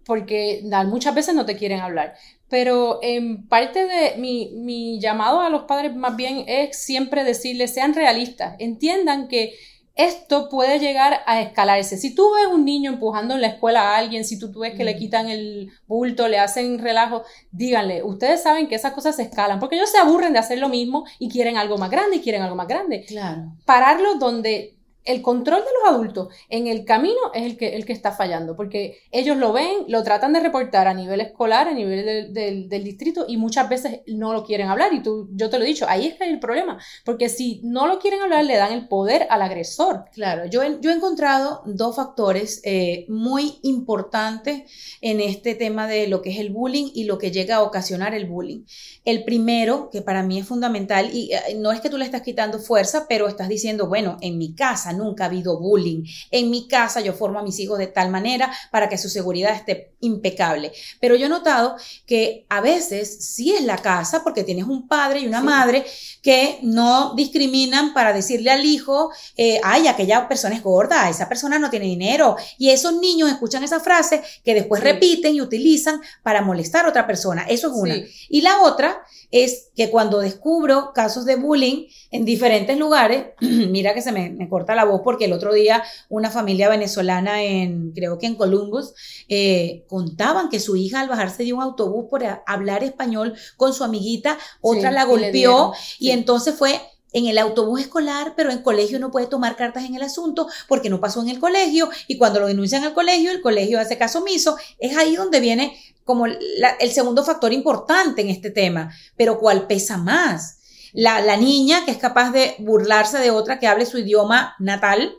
porque 0.09 0.63
muchas 0.87 1.13
veces 1.13 1.35
no 1.35 1.45
te 1.45 1.55
quieren 1.55 1.81
hablar. 1.81 2.15
Pero 2.49 2.99
en 3.01 3.47
parte 3.47 3.85
de 3.85 4.17
mi, 4.17 4.51
mi 4.55 4.99
llamado 4.99 5.41
a 5.41 5.49
los 5.49 5.63
padres 5.63 5.95
más 5.95 6.15
bien 6.15 6.45
es 6.47 6.77
siempre 6.81 7.23
decirles, 7.23 7.73
sean 7.73 7.93
realistas, 7.93 8.55
entiendan 8.59 9.27
que 9.27 9.53
esto 9.99 10.47
puede 10.47 10.79
llegar 10.79 11.19
a 11.25 11.41
escalarse. 11.41 11.97
Si 11.97 12.15
tú 12.15 12.31
ves 12.33 12.47
un 12.47 12.63
niño 12.63 12.89
empujando 12.89 13.35
en 13.35 13.41
la 13.41 13.47
escuela 13.47 13.81
a 13.81 13.97
alguien, 13.97 14.23
si 14.23 14.39
tú, 14.39 14.57
ves 14.57 14.73
que 14.73 14.85
le 14.85 14.95
quitan 14.95 15.27
el 15.27 15.71
bulto, 15.87 16.29
le 16.29 16.39
hacen 16.39 16.79
relajo, 16.79 17.23
díganle, 17.51 18.01
ustedes 18.03 18.41
saben 18.41 18.69
que 18.69 18.75
esas 18.75 18.93
cosas 18.93 19.17
se 19.17 19.23
escalan, 19.23 19.59
porque 19.59 19.75
ellos 19.75 19.91
se 19.91 19.97
aburren 19.97 20.31
de 20.31 20.39
hacer 20.39 20.57
lo 20.57 20.69
mismo 20.69 21.03
y 21.19 21.27
quieren 21.27 21.57
algo 21.57 21.77
más 21.77 21.89
grande 21.89 22.15
y 22.15 22.21
quieren 22.21 22.43
algo 22.43 22.55
más 22.55 22.69
grande. 22.69 23.03
Claro. 23.09 23.51
Pararlo 23.65 24.15
donde 24.15 24.78
el 25.09 25.23
control 25.23 25.61
de 25.61 25.71
los 25.81 25.91
adultos 25.91 26.27
en 26.49 26.67
el 26.67 26.85
camino 26.85 27.17
es 27.33 27.43
el 27.43 27.57
que, 27.57 27.75
el 27.75 27.83
que 27.83 27.93
está 27.93 28.11
fallando, 28.11 28.55
porque 28.55 28.99
ellos 29.11 29.37
lo 29.37 29.51
ven, 29.51 29.85
lo 29.87 30.03
tratan 30.03 30.33
de 30.33 30.39
reportar 30.39 30.87
a 30.87 30.93
nivel 30.93 31.19
escolar, 31.19 31.67
a 31.67 31.73
nivel 31.73 32.31
del, 32.31 32.69
distrito, 32.69 33.25
y 33.27 33.37
muchas 33.37 33.67
veces 33.67 34.01
no 34.05 34.33
lo 34.33 34.45
quieren 34.45 34.67
hablar. 34.67 34.93
Y 34.93 35.01
tú, 35.01 35.27
yo 35.31 35.49
te 35.49 35.57
lo 35.57 35.65
he 35.65 35.67
dicho, 35.67 35.87
ahí 35.89 36.05
es 36.05 36.13
que 36.13 36.25
hay 36.25 36.29
el 36.29 36.39
problema, 36.39 36.77
porque 37.05 37.27
si 37.27 37.59
no 37.63 37.87
lo 37.87 37.97
quieren 37.97 38.21
hablar, 38.21 38.45
le 38.45 38.55
dan 38.55 38.71
el 38.71 38.87
poder 38.87 39.25
al 39.31 39.41
agresor. 39.41 40.05
Claro, 40.13 40.45
yo 40.45 40.61
he, 40.61 40.77
yo 40.79 40.91
encontrado 40.91 41.63
dos 41.65 41.95
factores 41.95 42.61
eh, 42.63 43.07
muy 43.09 43.57
importantes 43.63 44.71
en 45.01 45.21
este 45.21 45.55
tema 45.55 45.87
de 45.87 46.07
lo 46.07 46.21
que 46.21 46.29
es 46.29 46.37
el 46.37 46.51
bullying 46.51 46.91
y 46.93 47.05
lo 47.05 47.17
que 47.17 47.31
llega 47.31 47.55
a 47.55 47.63
ocasionar 47.63 48.13
el 48.13 48.27
bullying. 48.27 48.63
El 49.05 49.23
primero, 49.23 49.89
que 49.89 50.03
para 50.03 50.21
mí 50.21 50.37
es 50.37 50.45
fundamental, 50.45 51.09
y 51.11 51.33
eh, 51.33 51.55
no 51.57 51.71
es 51.71 51.81
que 51.81 51.89
tú 51.89 51.97
le 51.97 52.05
estás 52.05 52.21
quitando 52.21 52.59
fuerza, 52.59 53.07
pero 53.09 53.27
estás 53.27 53.49
diciendo, 53.49 53.87
bueno, 53.87 54.17
en 54.21 54.37
mi 54.37 54.53
casa, 54.53 54.93
nunca 54.99 55.23
ha 55.23 55.27
habido 55.27 55.59
bullying. 55.59 56.03
En 56.29 56.51
mi 56.51 56.67
casa 56.67 57.01
yo 57.01 57.13
formo 57.13 57.39
a 57.39 57.43
mis 57.43 57.59
hijos 57.59 57.79
de 57.79 57.87
tal 57.87 58.09
manera 58.09 58.51
para 58.71 58.89
que 58.89 58.97
su 58.97 59.09
seguridad 59.09 59.55
esté 59.55 59.93
impecable. 60.01 60.71
Pero 61.01 61.15
yo 61.15 61.25
he 61.25 61.29
notado 61.29 61.75
que 62.05 62.45
a 62.49 62.61
veces 62.61 63.25
sí 63.33 63.53
es 63.53 63.63
la 63.63 63.77
casa 63.77 64.23
porque 64.23 64.43
tienes 64.43 64.65
un 64.65 64.87
padre 64.87 65.21
y 65.21 65.27
una 65.27 65.41
madre 65.41 65.85
que 66.21 66.59
no 66.61 67.13
discriminan 67.15 67.93
para 67.93 68.13
decirle 68.13 68.51
al 68.51 68.65
hijo, 68.65 69.11
eh, 69.37 69.59
ay, 69.63 69.87
aquella 69.87 70.27
persona 70.27 70.55
es 70.55 70.63
gorda, 70.63 71.09
esa 71.09 71.27
persona 71.27 71.59
no 71.59 71.69
tiene 71.69 71.85
dinero. 71.85 72.35
Y 72.57 72.69
esos 72.69 72.93
niños 72.99 73.29
escuchan 73.29 73.63
esa 73.63 73.79
frase 73.79 74.21
que 74.43 74.53
después 74.53 74.83
repiten 74.83 75.35
y 75.35 75.41
utilizan 75.41 76.01
para 76.23 76.41
molestar 76.41 76.85
a 76.85 76.89
otra 76.89 77.07
persona. 77.07 77.45
Eso 77.49 77.67
es 77.67 77.73
una. 77.73 77.95
Y 78.29 78.41
la 78.41 78.61
otra 78.61 79.01
es 79.31 79.69
que 79.75 79.89
cuando 79.89 80.19
descubro 80.19 80.91
casos 80.93 81.25
de 81.25 81.35
bullying 81.35 81.87
en 82.11 82.25
diferentes 82.25 82.77
lugares, 82.77 83.27
mira 83.39 83.93
que 83.93 84.01
se 84.01 84.11
me, 84.11 84.29
me 84.29 84.49
corta 84.49 84.75
la 84.75 84.78
voz 84.85 85.01
porque 85.03 85.25
el 85.25 85.33
otro 85.33 85.53
día 85.53 85.83
una 86.09 86.31
familia 86.31 86.69
venezolana 86.69 87.43
en, 87.43 87.91
creo 87.91 88.17
que 88.17 88.27
en 88.27 88.35
Columbus, 88.35 88.93
eh, 89.27 89.83
contaban 89.87 90.49
que 90.49 90.59
su 90.59 90.75
hija 90.75 91.01
al 91.01 91.09
bajarse 91.09 91.43
de 91.43 91.53
un 91.53 91.61
autobús 91.61 92.05
por 92.09 92.23
hablar 92.45 92.83
español 92.83 93.35
con 93.57 93.73
su 93.73 93.83
amiguita, 93.83 94.37
otra 94.61 94.91
la 94.91 95.05
golpeó 95.05 95.73
y, 95.99 96.11
entonces 96.11 96.55
fue 96.55 96.79
en 97.11 97.25
el 97.25 97.37
autobús 97.39 97.81
escolar, 97.81 98.33
pero 98.35 98.51
en 98.51 98.61
colegio 98.61 98.99
no 98.99 99.11
puede 99.11 99.27
tomar 99.27 99.55
cartas 99.55 99.85
en 99.85 99.95
el 99.95 100.03
asunto 100.03 100.47
porque 100.67 100.89
no 100.89 100.99
pasó 100.99 101.21
en 101.21 101.29
el 101.29 101.39
colegio 101.39 101.89
y 102.07 102.17
cuando 102.17 102.39
lo 102.39 102.47
denuncian 102.47 102.83
al 102.83 102.93
colegio, 102.93 103.31
el 103.31 103.41
colegio 103.41 103.79
hace 103.79 103.97
caso 103.97 104.19
omiso. 104.19 104.57
Es 104.77 104.95
ahí 104.95 105.15
donde 105.15 105.39
viene 105.39 105.77
como 106.05 106.25
el 106.25 106.91
segundo 106.91 107.23
factor 107.23 107.53
importante 107.53 108.21
en 108.21 108.29
este 108.29 108.51
tema. 108.51 108.91
Pero 109.15 109.39
¿cuál 109.39 109.67
pesa 109.67 109.97
más? 109.97 110.58
La, 110.93 111.21
la 111.21 111.37
niña 111.37 111.85
que 111.85 111.91
es 111.91 111.97
capaz 111.97 112.31
de 112.31 112.55
burlarse 112.59 113.19
de 113.19 113.31
otra 113.31 113.59
que 113.59 113.67
hable 113.67 113.85
su 113.85 113.97
idioma 113.97 114.55
natal 114.59 115.13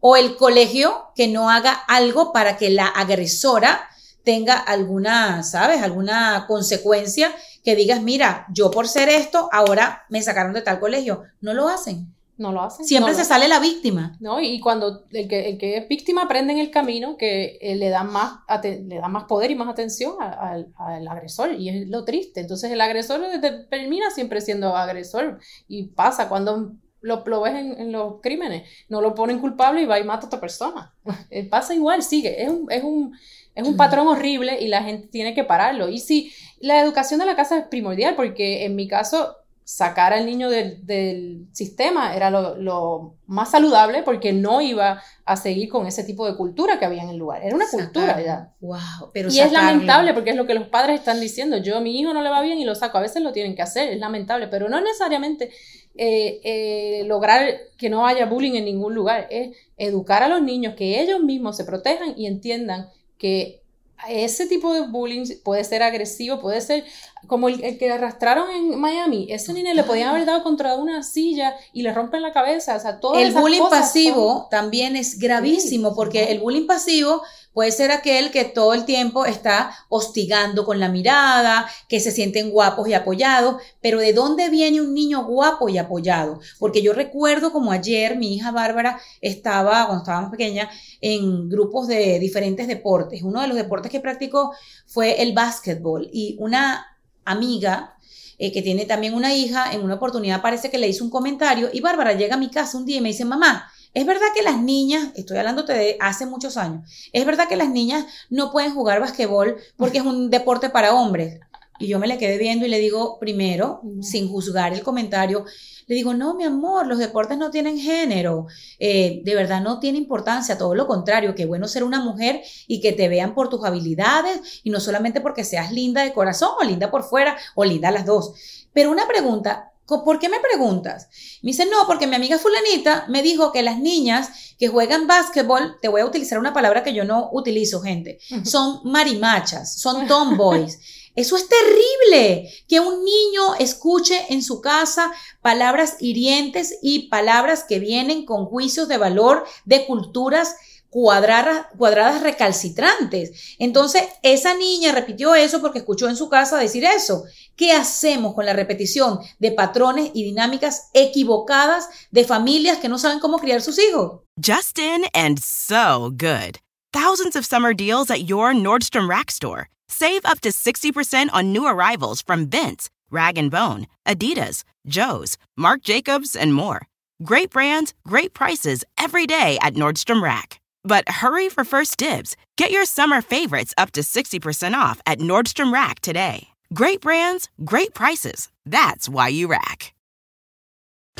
o 0.00 0.16
el 0.16 0.36
colegio 0.36 1.12
que 1.14 1.28
no 1.28 1.50
haga 1.50 1.72
algo 1.72 2.32
para 2.32 2.56
que 2.56 2.70
la 2.70 2.86
agresora 2.86 3.88
tenga 4.24 4.56
alguna, 4.58 5.44
¿sabes? 5.44 5.82
Alguna 5.82 6.46
consecuencia 6.48 7.32
que 7.62 7.76
digas, 7.76 8.02
mira, 8.02 8.46
yo 8.52 8.70
por 8.70 8.88
ser 8.88 9.08
esto, 9.08 9.48
ahora 9.52 10.04
me 10.08 10.22
sacaron 10.22 10.52
de 10.52 10.62
tal 10.62 10.80
colegio. 10.80 11.22
No 11.40 11.54
lo 11.54 11.68
hacen. 11.68 12.15
No 12.38 12.52
lo 12.52 12.62
hacen. 12.62 12.84
Siempre 12.84 13.14
se 13.14 13.24
sale 13.24 13.48
la 13.48 13.60
víctima. 13.60 14.16
No, 14.20 14.40
y 14.40 14.60
cuando 14.60 15.04
el 15.10 15.26
que, 15.26 15.48
el 15.48 15.58
que 15.58 15.78
es 15.78 15.88
víctima 15.88 16.24
aprende 16.24 16.52
en 16.52 16.58
el 16.58 16.70
camino 16.70 17.16
que 17.16 17.58
eh, 17.60 17.76
le, 17.76 17.88
dan 17.88 18.12
más, 18.12 18.40
le 18.62 18.96
da 18.96 19.08
más 19.08 19.24
poder 19.24 19.50
y 19.50 19.54
más 19.54 19.68
atención 19.68 20.16
al, 20.20 21.08
agresor, 21.08 21.54
y 21.54 21.70
es 21.70 21.88
lo 21.88 22.04
triste. 22.04 22.40
Entonces 22.40 22.70
el 22.70 22.80
agresor 22.80 23.22
termina 23.70 24.10
siempre 24.10 24.42
siendo 24.42 24.76
agresor, 24.76 25.40
y 25.66 25.84
pasa 25.84 26.28
cuando 26.28 26.72
lo, 27.00 27.22
lo 27.24 27.40
ves 27.40 27.54
en, 27.54 27.92
los 27.92 28.20
crímenes, 28.20 28.68
no 28.88 29.00
lo 29.00 29.14
ponen 29.14 29.38
culpable 29.38 29.82
y 29.82 29.86
va 29.86 29.98
y 29.98 30.04
mata 30.04 30.24
a 30.24 30.26
otra 30.26 30.40
persona. 30.40 30.92
Eh, 31.30 31.48
pasa 31.48 31.74
igual, 31.74 32.02
sigue. 32.02 32.42
Es 32.42 32.48
un, 32.48 32.70
es 32.70 32.84
un, 32.84 33.16
es 33.54 33.66
un 33.66 33.76
patrón 33.76 34.06
horrible 34.06 34.60
y 34.60 34.68
la 34.68 34.82
gente 34.82 35.08
tiene 35.08 35.34
que 35.34 35.44
pararlo. 35.44 35.88
Y 35.88 35.98
sí, 35.98 36.32
la 36.60 36.80
educación 36.80 37.18
de 37.18 37.26
la 37.26 37.36
casa 37.36 37.58
es 37.58 37.66
primordial, 37.66 38.14
porque 38.14 38.64
en 38.64 38.76
mi 38.76 38.86
caso 38.86 39.36
sacar 39.66 40.12
al 40.12 40.26
niño 40.26 40.48
del, 40.48 41.48
sistema 41.50 42.14
era 42.14 42.30
lo, 42.30 43.16
más 43.26 43.50
saludable 43.50 44.04
porque 44.04 44.32
no 44.32 44.60
iba 44.60 45.02
a 45.24 45.36
seguir 45.36 45.68
con 45.68 45.88
ese 45.88 46.04
tipo 46.04 46.24
de 46.24 46.36
cultura 46.36 46.78
que 46.78 46.84
había 46.84 47.02
en 47.02 47.08
el 47.08 47.16
lugar. 47.16 47.42
Era 47.42 47.56
una 47.56 47.66
cultura 47.68 48.22
ya. 48.22 48.52
Wow, 48.60 49.10
pero 49.12 49.28
y 49.28 49.40
es 49.40 49.50
lamentable 49.50 50.14
porque 50.14 50.30
es 50.30 50.36
lo 50.36 50.46
que 50.46 50.54
los 50.54 50.68
padres 50.68 51.00
están 51.00 51.18
diciendo. 51.18 51.56
Yo 51.56 51.78
a 51.78 51.80
mi 51.80 51.98
hijo 51.98 52.14
no 52.14 52.22
le 52.22 52.30
va 52.30 52.42
bien 52.42 52.58
y 52.58 52.64
lo 52.64 52.76
saco. 52.76 52.98
A 52.98 53.00
veces 53.00 53.24
lo 53.24 53.32
tienen 53.32 53.56
que 53.56 53.62
hacer, 53.62 53.92
es 53.92 53.98
lamentable, 53.98 54.46
pero 54.46 54.68
no 54.68 54.80
necesariamente 54.80 55.50
eh, 55.96 56.40
eh, 56.44 57.04
lograr 57.06 57.44
que 57.76 57.90
no 57.90 58.06
haya 58.06 58.26
bullying 58.26 58.54
en 58.54 58.66
ningún 58.66 58.94
lugar. 58.94 59.26
Es 59.30 59.56
educar 59.76 60.22
a 60.22 60.28
los 60.28 60.42
niños 60.42 60.74
que 60.76 61.02
ellos 61.02 61.20
mismos 61.20 61.56
se 61.56 61.64
protejan 61.64 62.14
y 62.16 62.26
entiendan 62.28 62.88
que 63.18 63.64
ese 64.08 64.46
tipo 64.46 64.72
de 64.72 64.82
bullying 64.82 65.24
puede 65.42 65.64
ser 65.64 65.82
agresivo, 65.82 66.40
puede 66.40 66.60
ser 66.60 66.84
como 67.26 67.48
el, 67.48 67.78
que 67.78 67.90
arrastraron 67.90 68.50
en 68.50 68.78
Miami. 68.78 69.26
Ese 69.30 69.52
niño 69.52 69.72
le 69.74 69.84
podían 69.84 70.10
haber 70.10 70.26
dado 70.26 70.42
contra 70.42 70.76
una 70.76 71.02
silla 71.02 71.56
y 71.72 71.82
le 71.82 71.92
rompen 71.92 72.22
la 72.22 72.32
cabeza. 72.32 72.76
O 72.76 72.80
sea, 72.80 73.00
todo 73.00 73.14
El 73.14 73.32
bullying 73.32 73.68
pasivo 73.70 74.48
también 74.50 74.96
es 74.96 75.18
gravísimo 75.18 75.94
porque 75.94 76.30
el 76.30 76.40
bullying 76.40 76.66
pasivo 76.66 77.22
Puede 77.56 77.72
ser 77.72 77.90
aquel 77.90 78.32
que 78.32 78.44
todo 78.44 78.74
el 78.74 78.84
tiempo 78.84 79.24
está 79.24 79.74
hostigando 79.88 80.66
con 80.66 80.78
la 80.78 80.90
mirada, 80.90 81.66
que 81.88 82.00
se 82.00 82.10
sienten 82.10 82.50
guapos 82.50 82.86
y 82.86 82.92
apoyados, 82.92 83.62
pero 83.80 83.98
¿de 83.98 84.12
dónde 84.12 84.50
viene 84.50 84.82
un 84.82 84.92
niño 84.92 85.24
guapo 85.24 85.70
y 85.70 85.78
apoyado? 85.78 86.38
Porque 86.58 86.82
yo 86.82 86.92
recuerdo 86.92 87.52
como 87.54 87.72
ayer 87.72 88.18
mi 88.18 88.34
hija 88.34 88.50
Bárbara 88.50 89.00
estaba, 89.22 89.86
cuando 89.86 90.02
estábamos 90.02 90.30
pequeña, 90.32 90.68
en 91.00 91.48
grupos 91.48 91.88
de 91.88 92.18
diferentes 92.18 92.68
deportes. 92.68 93.22
Uno 93.22 93.40
de 93.40 93.48
los 93.48 93.56
deportes 93.56 93.90
que 93.90 94.00
practicó 94.00 94.52
fue 94.84 95.22
el 95.22 95.32
básquetbol 95.32 96.10
y 96.12 96.36
una 96.38 96.98
amiga 97.24 97.96
eh, 98.36 98.52
que 98.52 98.60
tiene 98.60 98.84
también 98.84 99.14
una 99.14 99.34
hija, 99.34 99.72
en 99.72 99.82
una 99.82 99.94
oportunidad 99.94 100.42
parece 100.42 100.68
que 100.68 100.76
le 100.76 100.88
hizo 100.88 101.02
un 101.02 101.10
comentario 101.10 101.70
y 101.72 101.80
Bárbara 101.80 102.12
llega 102.12 102.34
a 102.34 102.38
mi 102.38 102.50
casa 102.50 102.76
un 102.76 102.84
día 102.84 102.98
y 102.98 103.00
me 103.00 103.08
dice, 103.08 103.24
mamá, 103.24 103.72
es 103.96 104.04
verdad 104.04 104.26
que 104.34 104.42
las 104.42 104.60
niñas, 104.60 105.08
estoy 105.14 105.38
hablándote 105.38 105.72
de 105.72 105.96
hace 106.00 106.26
muchos 106.26 106.58
años, 106.58 106.86
es 107.14 107.24
verdad 107.24 107.48
que 107.48 107.56
las 107.56 107.70
niñas 107.70 108.04
no 108.28 108.52
pueden 108.52 108.74
jugar 108.74 109.00
basquetbol 109.00 109.56
porque 109.78 109.98
es 109.98 110.04
un 110.04 110.28
deporte 110.28 110.68
para 110.68 110.92
hombres. 110.92 111.40
Y 111.78 111.86
yo 111.86 111.98
me 111.98 112.06
le 112.06 112.18
quedé 112.18 112.36
viendo 112.36 112.66
y 112.66 112.68
le 112.68 112.78
digo, 112.78 113.18
primero, 113.18 113.80
sin 114.02 114.28
juzgar 114.28 114.74
el 114.74 114.82
comentario, 114.82 115.46
le 115.86 115.94
digo, 115.94 116.12
no, 116.12 116.34
mi 116.34 116.44
amor, 116.44 116.86
los 116.86 116.98
deportes 116.98 117.38
no 117.38 117.50
tienen 117.50 117.78
género, 117.78 118.48
eh, 118.78 119.22
de 119.24 119.34
verdad 119.34 119.62
no 119.62 119.80
tiene 119.80 119.96
importancia, 119.96 120.58
todo 120.58 120.74
lo 120.74 120.86
contrario, 120.86 121.34
qué 121.34 121.46
bueno 121.46 121.66
ser 121.66 121.82
una 121.82 122.00
mujer 122.00 122.42
y 122.66 122.82
que 122.82 122.92
te 122.92 123.08
vean 123.08 123.34
por 123.34 123.48
tus 123.48 123.64
habilidades 123.64 124.60
y 124.62 124.68
no 124.68 124.78
solamente 124.78 125.22
porque 125.22 125.42
seas 125.42 125.72
linda 125.72 126.02
de 126.02 126.12
corazón 126.12 126.50
o 126.60 126.64
linda 126.64 126.90
por 126.90 127.02
fuera 127.02 127.38
o 127.54 127.64
linda 127.64 127.90
las 127.90 128.04
dos. 128.04 128.34
Pero 128.74 128.90
una 128.90 129.08
pregunta, 129.08 129.72
¿Por 129.86 130.18
qué 130.18 130.28
me 130.28 130.40
preguntas? 130.40 131.08
Me 131.42 131.52
dice, 131.52 131.66
no, 131.66 131.86
porque 131.86 132.06
mi 132.06 132.16
amiga 132.16 132.38
fulanita 132.38 133.06
me 133.08 133.22
dijo 133.22 133.52
que 133.52 133.62
las 133.62 133.78
niñas 133.78 134.30
que 134.58 134.68
juegan 134.68 135.06
básquetbol, 135.06 135.78
te 135.80 135.88
voy 135.88 136.00
a 136.00 136.06
utilizar 136.06 136.38
una 136.38 136.52
palabra 136.52 136.82
que 136.82 136.94
yo 136.94 137.04
no 137.04 137.30
utilizo, 137.32 137.80
gente, 137.80 138.18
son 138.44 138.80
marimachas, 138.84 139.78
son 139.80 140.06
tomboys. 140.06 140.78
Eso 141.16 141.36
es 141.36 141.48
terrible, 141.48 142.52
que 142.68 142.78
un 142.78 143.02
niño 143.02 143.54
escuche 143.58 144.26
en 144.28 144.42
su 144.42 144.60
casa 144.60 145.10
palabras 145.40 145.96
hirientes 145.98 146.78
y 146.82 147.08
palabras 147.08 147.64
que 147.64 147.78
vienen 147.78 148.26
con 148.26 148.44
juicios 148.44 148.86
de 148.86 148.98
valor 148.98 149.46
de 149.64 149.86
culturas 149.86 150.56
cuadradas, 150.96 152.22
recalcitrantes. 152.22 153.56
Entonces, 153.58 154.04
esa 154.22 154.54
niña 154.54 154.92
repitió 154.92 155.34
eso 155.34 155.60
porque 155.60 155.80
escuchó 155.80 156.08
en 156.08 156.16
su 156.16 156.30
casa 156.30 156.56
decir 156.56 156.84
eso. 156.84 157.24
¿Qué 157.54 157.72
hacemos 157.72 158.34
con 158.34 158.46
la 158.46 158.54
repetición 158.54 159.18
de 159.38 159.52
patrones 159.52 160.10
y 160.14 160.24
dinámicas 160.24 160.88
equivocadas 160.94 161.86
de 162.10 162.24
familias 162.24 162.78
que 162.78 162.88
no 162.88 162.98
saben 162.98 163.20
cómo 163.20 163.38
criar 163.38 163.60
sus 163.60 163.78
hijos? 163.78 164.22
Justin 164.42 165.04
and 165.12 165.38
so 165.38 166.10
good. 166.10 166.58
Thousands 166.94 167.36
of 167.36 167.44
summer 167.44 167.74
deals 167.74 168.10
at 168.10 168.26
your 168.26 168.54
Nordstrom 168.54 169.06
Rack 169.06 169.30
store. 169.30 169.68
Save 169.88 170.24
up 170.24 170.40
to 170.40 170.48
60% 170.48 171.28
on 171.30 171.52
new 171.52 171.66
arrivals 171.66 172.22
from 172.22 172.48
Vince, 172.48 172.88
Rag 173.10 173.36
& 173.50 173.50
Bone, 173.50 173.86
Adidas, 174.06 174.64
Joe's, 174.86 175.36
Marc 175.58 175.82
Jacobs, 175.82 176.34
and 176.34 176.54
more. 176.54 176.86
Great 177.22 177.50
brands, 177.50 177.92
great 178.06 178.32
prices 178.32 178.82
every 178.96 179.26
day 179.26 179.58
at 179.60 179.74
Nordstrom 179.74 180.22
Rack. 180.22 180.58
But 180.86 181.08
hurry 181.08 181.48
for 181.48 181.64
first 181.64 181.96
dibs. 181.96 182.36
Get 182.56 182.70
your 182.70 182.84
summer 182.84 183.20
favorites 183.20 183.74
up 183.76 183.90
to 183.92 184.02
60% 184.02 184.74
off 184.74 185.00
at 185.04 185.18
Nordstrom 185.18 185.72
Rack 185.72 186.00
today. 186.00 186.48
Great 186.72 187.00
brands, 187.00 187.48
great 187.64 187.92
prices. 187.92 188.48
That's 188.64 189.08
why 189.08 189.28
you 189.28 189.48
rack. 189.48 189.92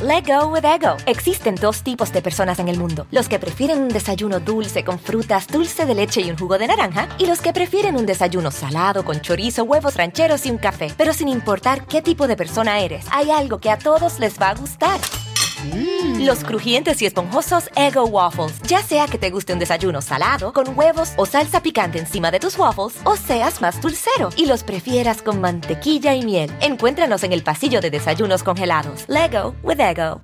Let 0.03 0.27
go 0.27 0.49
with 0.49 0.65
ego. 0.65 0.99
Existen 1.07 1.55
dos 1.55 1.83
tipos 1.83 2.13
de 2.13 2.21
personas 2.21 2.59
en 2.59 2.69
el 2.69 2.77
mundo: 2.79 3.07
los 3.11 3.29
que 3.29 3.39
prefieren 3.39 3.81
un 3.83 3.89
desayuno 3.89 4.41
dulce 4.41 4.85
con 4.85 4.99
frutas, 4.99 5.47
dulce 5.47 5.87
de 5.87 5.95
leche 5.95 6.21
y 6.21 6.31
un 6.31 6.37
jugo 6.37 6.59
de 6.59 6.67
naranja, 6.67 7.09
y 7.19 7.27
los 7.27 7.41
que 7.41 7.53
prefieren 7.53 7.97
un 7.97 8.07
desayuno 8.07 8.51
salado 8.51 9.05
con 9.05 9.21
chorizo, 9.21 9.65
huevos 9.65 9.97
rancheros 9.97 10.47
y 10.47 10.51
un 10.51 10.59
café. 10.59 10.93
Pero 10.97 11.13
sin 11.13 11.29
importar 11.29 11.87
qué 11.87 12.03
tipo 12.03 12.29
de 12.29 12.37
persona 12.37 12.81
eres, 12.81 13.07
hay 13.11 13.31
algo 13.31 13.59
que 13.59 13.71
a 13.71 13.79
todos 13.79 14.21
les 14.21 14.39
va 14.39 14.51
a 14.51 14.55
gustar. 14.55 15.01
Mm. 15.65 16.25
Los 16.25 16.45
crujientes 16.45 17.01
y 17.03 17.07
esponjosos 17.07 17.71
Ego 17.77 18.05
Waffles. 18.05 18.61
Ya 18.63 18.83
sea 18.83 19.07
que 19.07 19.19
te 19.19 19.31
guste 19.31 19.53
un 19.53 19.59
desayuno 19.59 20.01
salado, 20.03 20.53
con 20.53 20.77
huevos 20.79 21.13
o 21.17 21.27
salsa 21.27 21.63
picante 21.63 21.99
encima 21.99 22.31
de 22.31 22.41
tus 22.41 22.59
waffles, 22.59 22.99
o 23.05 23.17
seas 23.17 23.61
más 23.61 23.81
dulcero 23.81 24.31
y 24.37 24.47
los 24.47 24.63
prefieras 24.63 25.23
con 25.23 25.41
mantequilla 25.41 26.15
y 26.15 26.25
miel. 26.25 26.51
Encuéntranos 26.61 27.23
en 27.25 27.33
el 27.33 27.43
pasillo 27.43 27.81
de 27.81 27.91
desayunos 27.91 28.43
congelados. 28.43 29.05
Lego 29.09 29.55
with 29.63 29.81
Ego. 29.81 30.21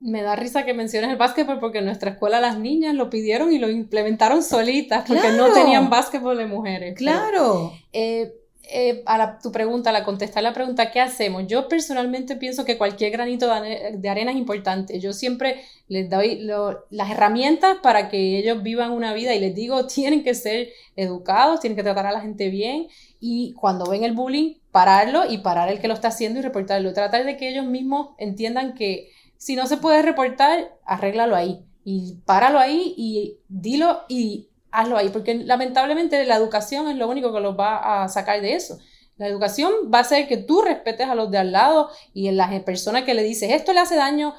Me 0.00 0.22
da 0.22 0.36
risa 0.36 0.66
que 0.66 0.74
menciones 0.74 1.10
el 1.10 1.16
básquetbol 1.16 1.60
porque 1.60 1.78
en 1.78 1.86
nuestra 1.86 2.10
escuela 2.10 2.38
las 2.38 2.58
niñas 2.58 2.94
lo 2.94 3.08
pidieron 3.08 3.52
y 3.52 3.58
lo 3.58 3.70
implementaron 3.70 4.42
solitas 4.42 5.04
porque 5.08 5.32
no 5.32 5.50
tenían 5.52 5.88
básquetbol 5.88 6.36
de 6.36 6.46
mujeres. 6.46 6.94
Claro. 6.96 7.72
eh, 7.92 8.34
eh, 8.70 9.02
a 9.06 9.38
tu 9.38 9.52
pregunta, 9.52 9.92
la 9.92 10.04
contestar 10.04 10.42
la 10.42 10.54
pregunta, 10.54 10.90
¿qué 10.90 11.00
hacemos? 11.00 11.46
Yo 11.46 11.68
personalmente 11.68 12.36
pienso 12.36 12.64
que 12.64 12.78
cualquier 12.78 13.12
granito 13.12 13.46
de, 13.46 14.08
arena 14.08 14.30
es 14.30 14.38
importante. 14.38 14.98
Yo 15.00 15.12
siempre 15.12 15.62
les 15.88 16.08
doy 16.08 16.40
las 16.90 17.10
herramientas 17.10 17.76
para 17.82 18.08
que 18.08 18.38
ellos 18.38 18.62
vivan 18.62 18.92
una 18.92 19.12
vida 19.12 19.34
y 19.34 19.40
les 19.40 19.54
digo, 19.54 19.86
tienen 19.88 20.24
que 20.24 20.34
ser 20.34 20.70
educados, 20.96 21.60
tienen 21.60 21.76
que 21.76 21.82
tratar 21.82 22.06
a 22.06 22.12
la 22.12 22.20
gente 22.20 22.48
bien 22.48 22.88
y 23.20 23.52
cuando 23.52 23.86
ven 23.86 24.02
el 24.02 24.12
bullying, 24.12 24.54
pararlo 24.70 25.30
y 25.30 25.38
parar 25.38 25.68
el 25.68 25.80
que 25.80 25.88
lo 25.88 25.94
está 25.94 26.08
haciendo 26.08 26.40
y 26.40 26.42
reportarlo. 26.42 26.92
Tratar 26.92 27.24
de 27.24 27.36
que 27.36 27.48
ellos 27.48 27.66
mismos 27.66 28.10
entiendan 28.18 28.74
que 28.74 29.10
si 29.36 29.56
no 29.56 29.66
se 29.66 29.76
puede 29.76 30.00
reportar, 30.02 30.74
arréglalo 30.86 31.36
ahí 31.36 31.64
y 31.84 32.16
páralo 32.24 32.58
ahí 32.58 32.94
y 32.96 33.36
dilo 33.48 34.04
y 34.08 34.48
hazlo 34.74 34.96
ahí, 34.96 35.08
porque 35.08 35.34
lamentablemente 35.34 36.24
la 36.24 36.36
educación 36.36 36.88
es 36.88 36.96
lo 36.96 37.08
único 37.08 37.32
que 37.32 37.40
los 37.40 37.58
va 37.58 38.02
a 38.02 38.08
sacar 38.08 38.40
de 38.40 38.54
eso. 38.54 38.78
La 39.16 39.28
educación 39.28 39.72
va 39.92 39.98
a 39.98 40.02
hacer 40.02 40.26
que 40.26 40.36
tú 40.36 40.62
respetes 40.62 41.08
a 41.08 41.14
los 41.14 41.30
de 41.30 41.38
al 41.38 41.52
lado 41.52 41.88
y 42.12 42.26
en 42.26 42.36
las 42.36 42.50
personas 42.62 43.04
que 43.04 43.14
le 43.14 43.22
dices 43.22 43.50
esto 43.52 43.72
le 43.72 43.80
hace 43.80 43.94
daño 43.94 44.34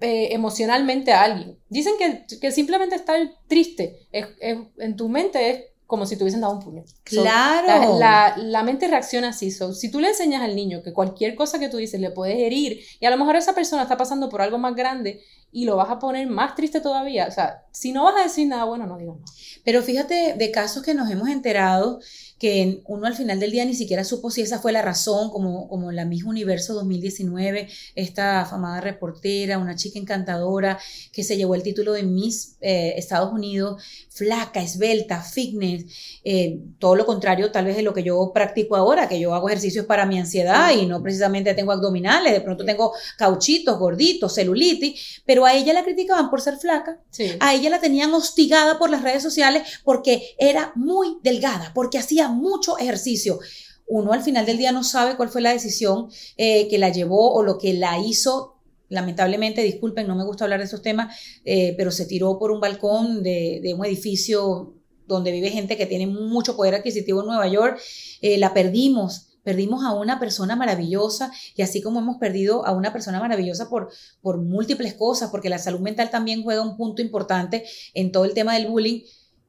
eh, 0.00 0.28
emocionalmente 0.32 1.12
a 1.12 1.24
alguien. 1.24 1.58
Dicen 1.68 1.94
que, 1.98 2.52
simplemente 2.52 2.94
estar 2.94 3.18
triste 3.48 4.06
en 4.12 4.96
tu 4.96 5.08
mente 5.08 5.50
es 5.50 5.64
como 5.90 6.06
si 6.06 6.16
te 6.16 6.22
hubiesen 6.22 6.40
dado 6.40 6.54
un 6.54 6.60
puño. 6.60 6.84
Claro. 7.02 7.98
la, 7.98 8.62
mente 8.62 8.86
reacciona 8.86 9.30
así. 9.30 9.50
si 9.50 9.90
tú 9.90 10.00
le 10.00 10.08
enseñas 10.08 10.40
al 10.40 10.54
niño 10.54 10.82
que 10.82 10.92
cualquier 10.92 11.34
cosa 11.34 11.58
que 11.58 11.68
tú 11.68 11.78
dices 11.78 12.00
le 12.00 12.12
puedes 12.12 12.38
herir 12.38 12.80
y 13.00 13.06
a 13.06 13.10
lo 13.10 13.18
mejor 13.18 13.34
esa 13.36 13.54
persona 13.54 13.82
está 13.82 13.96
pasando 13.96 14.28
por 14.28 14.40
algo 14.40 14.56
más 14.56 14.76
grande 14.76 15.20
y 15.52 15.64
lo 15.64 15.76
vas 15.76 15.90
a 15.90 15.98
poner 15.98 16.28
más 16.28 16.54
triste 16.54 16.80
todavía. 16.80 17.26
O 17.26 17.30
sea, 17.30 17.64
si 17.72 17.92
no 17.92 18.04
vas 18.04 18.16
a 18.16 18.24
decir 18.24 18.46
nada 18.48 18.64
bueno, 18.64 18.86
no 18.86 18.98
digas 18.98 19.16
nada. 19.16 19.32
Pero 19.64 19.82
fíjate 19.82 20.34
de 20.36 20.50
casos 20.50 20.82
que 20.82 20.94
nos 20.94 21.10
hemos 21.10 21.28
enterado 21.28 22.00
que 22.40 22.80
uno 22.86 23.06
al 23.06 23.14
final 23.14 23.38
del 23.38 23.50
día 23.50 23.66
ni 23.66 23.74
siquiera 23.74 24.02
supo 24.02 24.30
si 24.30 24.40
esa 24.40 24.58
fue 24.58 24.72
la 24.72 24.80
razón, 24.80 25.28
como, 25.30 25.68
como 25.68 25.92
la 25.92 26.06
misma 26.06 26.30
Universo 26.30 26.72
2019, 26.72 27.68
esta 27.94 28.40
afamada 28.40 28.80
reportera, 28.80 29.58
una 29.58 29.76
chica 29.76 29.98
encantadora 29.98 30.78
que 31.12 31.22
se 31.22 31.36
llevó 31.36 31.54
el 31.54 31.62
título 31.62 31.92
de 31.92 32.02
Miss 32.02 32.56
eh, 32.62 32.94
Estados 32.96 33.30
Unidos, 33.30 33.82
flaca, 34.08 34.62
esbelta, 34.62 35.20
fitness, 35.20 35.84
eh, 36.24 36.58
todo 36.78 36.96
lo 36.96 37.04
contrario 37.04 37.52
tal 37.52 37.66
vez 37.66 37.76
de 37.76 37.82
lo 37.82 37.92
que 37.92 38.02
yo 38.02 38.32
practico 38.32 38.74
ahora, 38.74 39.06
que 39.06 39.20
yo 39.20 39.34
hago 39.34 39.50
ejercicios 39.50 39.84
para 39.84 40.06
mi 40.06 40.18
ansiedad 40.18 40.70
y 40.72 40.86
no 40.86 41.02
precisamente 41.02 41.52
tengo 41.52 41.72
abdominales, 41.72 42.32
de 42.32 42.40
pronto 42.40 42.64
tengo 42.64 42.94
cauchitos, 43.18 43.78
gorditos, 43.78 44.34
celulitis, 44.34 45.20
pero 45.26 45.39
a 45.46 45.54
ella 45.54 45.72
la 45.72 45.84
criticaban 45.84 46.30
por 46.30 46.40
ser 46.40 46.56
flaca, 46.56 47.00
a 47.40 47.54
ella 47.54 47.70
la 47.70 47.80
tenían 47.80 48.12
hostigada 48.14 48.78
por 48.78 48.90
las 48.90 49.02
redes 49.02 49.22
sociales 49.22 49.80
porque 49.84 50.34
era 50.38 50.72
muy 50.74 51.18
delgada, 51.22 51.72
porque 51.74 51.98
hacía 51.98 52.28
mucho 52.28 52.78
ejercicio. 52.78 53.38
Uno 53.86 54.12
al 54.12 54.22
final 54.22 54.46
del 54.46 54.56
día 54.56 54.70
no 54.70 54.84
sabe 54.84 55.16
cuál 55.16 55.30
fue 55.30 55.40
la 55.40 55.52
decisión 55.52 56.08
eh, 56.36 56.68
que 56.68 56.78
la 56.78 56.90
llevó 56.90 57.34
o 57.34 57.42
lo 57.42 57.58
que 57.58 57.74
la 57.74 57.98
hizo. 57.98 58.56
Lamentablemente, 58.88 59.62
disculpen, 59.62 60.06
no 60.06 60.14
me 60.14 60.24
gusta 60.24 60.44
hablar 60.44 60.60
de 60.60 60.66
esos 60.66 60.82
temas, 60.82 61.16
eh, 61.44 61.74
pero 61.76 61.90
se 61.90 62.06
tiró 62.06 62.38
por 62.38 62.52
un 62.52 62.60
balcón 62.60 63.22
de, 63.22 63.74
un 63.76 63.84
edificio 63.84 64.74
donde 65.08 65.32
vive 65.32 65.50
gente 65.50 65.76
que 65.76 65.86
tiene 65.86 66.06
mucho 66.06 66.56
poder 66.56 66.76
adquisitivo 66.76 67.20
en 67.20 67.26
Nueva 67.26 67.48
York, 67.48 67.80
eh, 68.20 68.38
la 68.38 68.54
perdimos 68.54 69.29
perdimos 69.42 69.84
a 69.84 69.92
una 69.92 70.18
persona 70.18 70.56
maravillosa 70.56 71.32
y 71.54 71.62
así 71.62 71.82
como 71.82 72.00
hemos 72.00 72.18
perdido 72.18 72.66
a 72.66 72.72
una 72.72 72.92
persona 72.92 73.20
maravillosa 73.20 73.68
por, 73.68 73.90
por 74.20 74.38
múltiples 74.38 74.94
cosas, 74.94 75.30
porque 75.30 75.48
la 75.48 75.58
salud 75.58 75.80
mental 75.80 76.10
también 76.10 76.42
juega 76.42 76.62
un 76.62 76.76
punto 76.76 77.02
importante 77.02 77.64
en 77.94 78.12
todo 78.12 78.24
el 78.24 78.34
tema 78.34 78.54
del 78.54 78.68
bullying. 78.68 79.02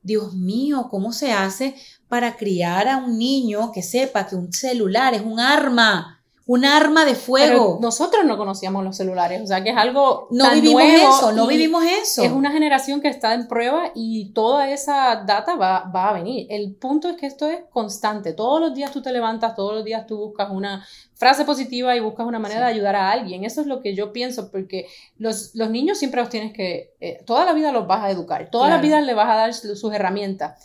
Dios 0.03 0.33
mío, 0.33 0.87
¿cómo 0.89 1.13
se 1.13 1.31
hace 1.31 1.75
para 2.07 2.35
criar 2.35 2.87
a 2.87 2.97
un 2.97 3.17
niño 3.17 3.71
que 3.71 3.83
sepa 3.83 4.27
que 4.27 4.35
un 4.35 4.51
celular 4.51 5.13
es 5.13 5.21
un 5.21 5.39
arma? 5.39 6.20
Un 6.51 6.65
arma 6.65 7.05
de 7.05 7.15
fuego. 7.15 7.79
nosotros 7.81 8.25
no 8.25 8.37
conocíamos 8.37 8.83
los 8.83 8.97
celulares, 8.97 9.41
o 9.41 9.47
sea 9.47 9.63
que 9.63 9.69
es 9.69 9.77
algo 9.77 10.27
no 10.31 10.51
vivimos 10.51 10.83
eso, 10.83 11.31
no 11.31 11.47
vivimos 11.47 11.81
eso. 11.85 12.23
Es 12.23 12.31
una 12.33 12.51
generación 12.51 12.99
que 12.99 13.07
está 13.07 13.33
en 13.33 13.47
prueba 13.47 13.93
y 13.95 14.33
toda 14.33 14.69
esa 14.69 15.23
data 15.25 15.55
va, 15.55 15.89
va, 15.95 16.09
a 16.09 16.13
venir. 16.13 16.47
El 16.49 16.75
punto 16.75 17.07
es 17.07 17.15
que 17.15 17.25
esto 17.25 17.47
es 17.47 17.61
constante. 17.71 18.33
Todos 18.33 18.59
los 18.59 18.73
días 18.73 18.91
tú 18.91 19.01
te 19.01 19.13
levantas, 19.13 19.55
todos 19.55 19.75
los 19.75 19.85
días 19.85 20.05
tú 20.05 20.17
buscas 20.17 20.49
una 20.51 20.85
frase 21.13 21.45
positiva 21.45 21.95
y 21.95 22.01
buscas 22.01 22.27
una 22.27 22.39
manera 22.39 22.65
de 22.65 22.73
ayudar 22.73 22.97
a 22.97 23.11
alguien. 23.11 23.45
Eso 23.45 23.61
es 23.61 23.67
lo 23.67 23.81
que 23.81 23.95
yo 23.95 24.11
pienso, 24.11 24.51
porque 24.51 24.87
los, 25.17 25.55
los 25.55 25.69
niños 25.69 25.99
siempre 25.99 26.19
los 26.19 26.29
tienes 26.29 26.51
que, 26.51 26.95
eh, 26.99 27.23
toda 27.25 27.45
la 27.45 27.53
vida 27.53 27.71
los 27.71 27.87
vas 27.87 28.03
a 28.03 28.11
educar, 28.11 28.49
toda 28.51 28.67
la 28.67 28.79
vida 28.79 28.99
le 28.99 29.13
vas 29.13 29.29
a 29.29 29.35
dar 29.35 29.53
sus 29.53 29.93
herramientas. 29.93 30.61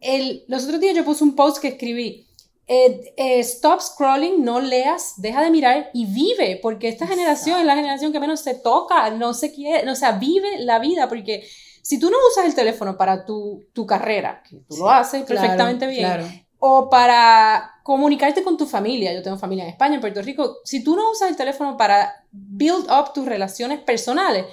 El, 0.00 0.44
los 0.48 0.64
otros 0.64 0.80
días 0.80 0.96
yo 0.96 1.04
puse 1.04 1.22
un 1.22 1.36
post 1.36 1.58
que 1.60 1.68
escribí 1.68 2.26
eh, 2.66 3.12
eh, 3.16 3.40
stop 3.40 3.80
scrolling, 3.80 4.44
no 4.44 4.60
leas, 4.60 5.14
deja 5.16 5.42
de 5.42 5.50
mirar 5.50 5.90
y 5.92 6.06
vive, 6.06 6.58
porque 6.62 6.88
esta 6.88 7.06
generación 7.06 7.60
es 7.60 7.66
la 7.66 7.74
generación 7.74 8.12
que 8.12 8.20
menos 8.20 8.40
se 8.40 8.54
toca, 8.54 9.10
no 9.10 9.34
se 9.34 9.52
quiere, 9.52 9.90
o 9.90 9.96
sea, 9.96 10.12
vive 10.12 10.58
la 10.60 10.78
vida, 10.78 11.08
porque 11.08 11.46
si 11.82 11.98
tú 11.98 12.10
no 12.10 12.16
usas 12.30 12.46
el 12.46 12.54
teléfono 12.54 12.96
para 12.96 13.24
tu, 13.24 13.64
tu 13.72 13.84
carrera, 13.84 14.42
que 14.48 14.56
tú 14.68 14.76
lo 14.76 14.90
haces 14.90 15.24
perfectamente 15.24 15.86
bien, 15.88 16.46
o 16.60 16.88
para 16.88 17.72
comunicarte 17.82 18.44
con 18.44 18.56
tu 18.56 18.66
familia, 18.66 19.12
yo 19.12 19.22
tengo 19.22 19.36
familia 19.36 19.64
en 19.64 19.70
España, 19.70 19.96
en 19.96 20.00
Puerto 20.00 20.22
Rico, 20.22 20.58
si 20.64 20.84
tú 20.84 20.94
no 20.94 21.10
usas 21.10 21.28
el 21.30 21.36
teléfono 21.36 21.76
para 21.76 22.24
build 22.30 22.88
up 22.88 23.12
tus 23.12 23.26
relaciones 23.26 23.80
personales, 23.80 24.46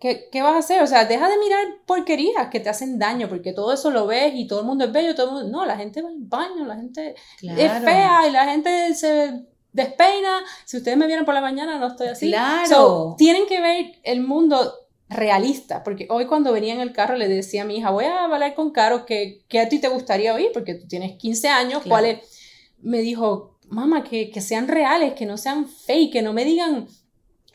¿Qué, 0.00 0.28
¿Qué, 0.30 0.42
vas 0.42 0.54
a 0.54 0.58
hacer? 0.58 0.82
O 0.82 0.86
sea, 0.86 1.04
deja 1.04 1.28
de 1.28 1.38
mirar 1.38 1.64
porquerías 1.86 2.48
que 2.48 2.60
te 2.60 2.68
hacen 2.68 2.98
daño, 2.98 3.28
porque 3.28 3.52
todo 3.52 3.72
eso 3.72 3.90
lo 3.90 4.06
ves 4.06 4.32
y 4.34 4.46
todo 4.46 4.60
el 4.60 4.66
mundo 4.66 4.84
es 4.84 4.92
bello, 4.92 5.14
todo 5.14 5.26
el 5.26 5.32
mundo... 5.32 5.58
No, 5.58 5.66
la 5.66 5.76
gente 5.76 6.02
va 6.02 6.08
al 6.08 6.16
baño, 6.18 6.66
la 6.66 6.76
gente 6.76 7.14
es 7.42 7.72
fea 7.84 8.28
y 8.28 8.30
la 8.30 8.44
gente 8.46 8.94
se 8.94 9.46
despeina. 9.72 10.42
Si 10.64 10.76
ustedes 10.76 10.96
me 10.96 11.06
vieron 11.06 11.24
por 11.24 11.34
la 11.34 11.40
mañana, 11.40 11.78
no 11.78 11.88
estoy 11.88 12.08
así. 12.08 12.28
Claro. 12.28 13.14
tienen 13.18 13.46
que 13.46 13.60
ver 13.60 13.92
el 14.02 14.20
mundo 14.22 14.74
realista, 15.08 15.82
porque 15.82 16.06
hoy 16.08 16.26
cuando 16.26 16.52
venía 16.52 16.72
en 16.72 16.80
el 16.80 16.92
carro 16.92 17.16
le 17.16 17.28
decía 17.28 17.62
a 17.62 17.64
mi 17.64 17.78
hija, 17.78 17.90
voy 17.90 18.04
a 18.04 18.24
hablar 18.24 18.54
con 18.54 18.70
Caro, 18.70 19.06
¿qué, 19.06 19.42
qué 19.48 19.58
a 19.58 19.68
ti 19.68 19.80
te 19.80 19.88
gustaría 19.88 20.34
oír? 20.34 20.50
Porque 20.52 20.74
tú 20.74 20.86
tienes 20.86 21.16
15 21.16 21.48
años, 21.48 21.82
¿cuál 21.86 22.04
es? 22.04 22.18
Me 22.78 23.00
dijo, 23.00 23.58
mamá, 23.68 24.04
que, 24.04 24.30
que 24.30 24.40
sean 24.40 24.68
reales, 24.68 25.14
que 25.14 25.26
no 25.26 25.36
sean 25.36 25.68
fake, 25.68 26.12
que 26.12 26.22
no 26.22 26.32
me 26.32 26.44
digan 26.44 26.86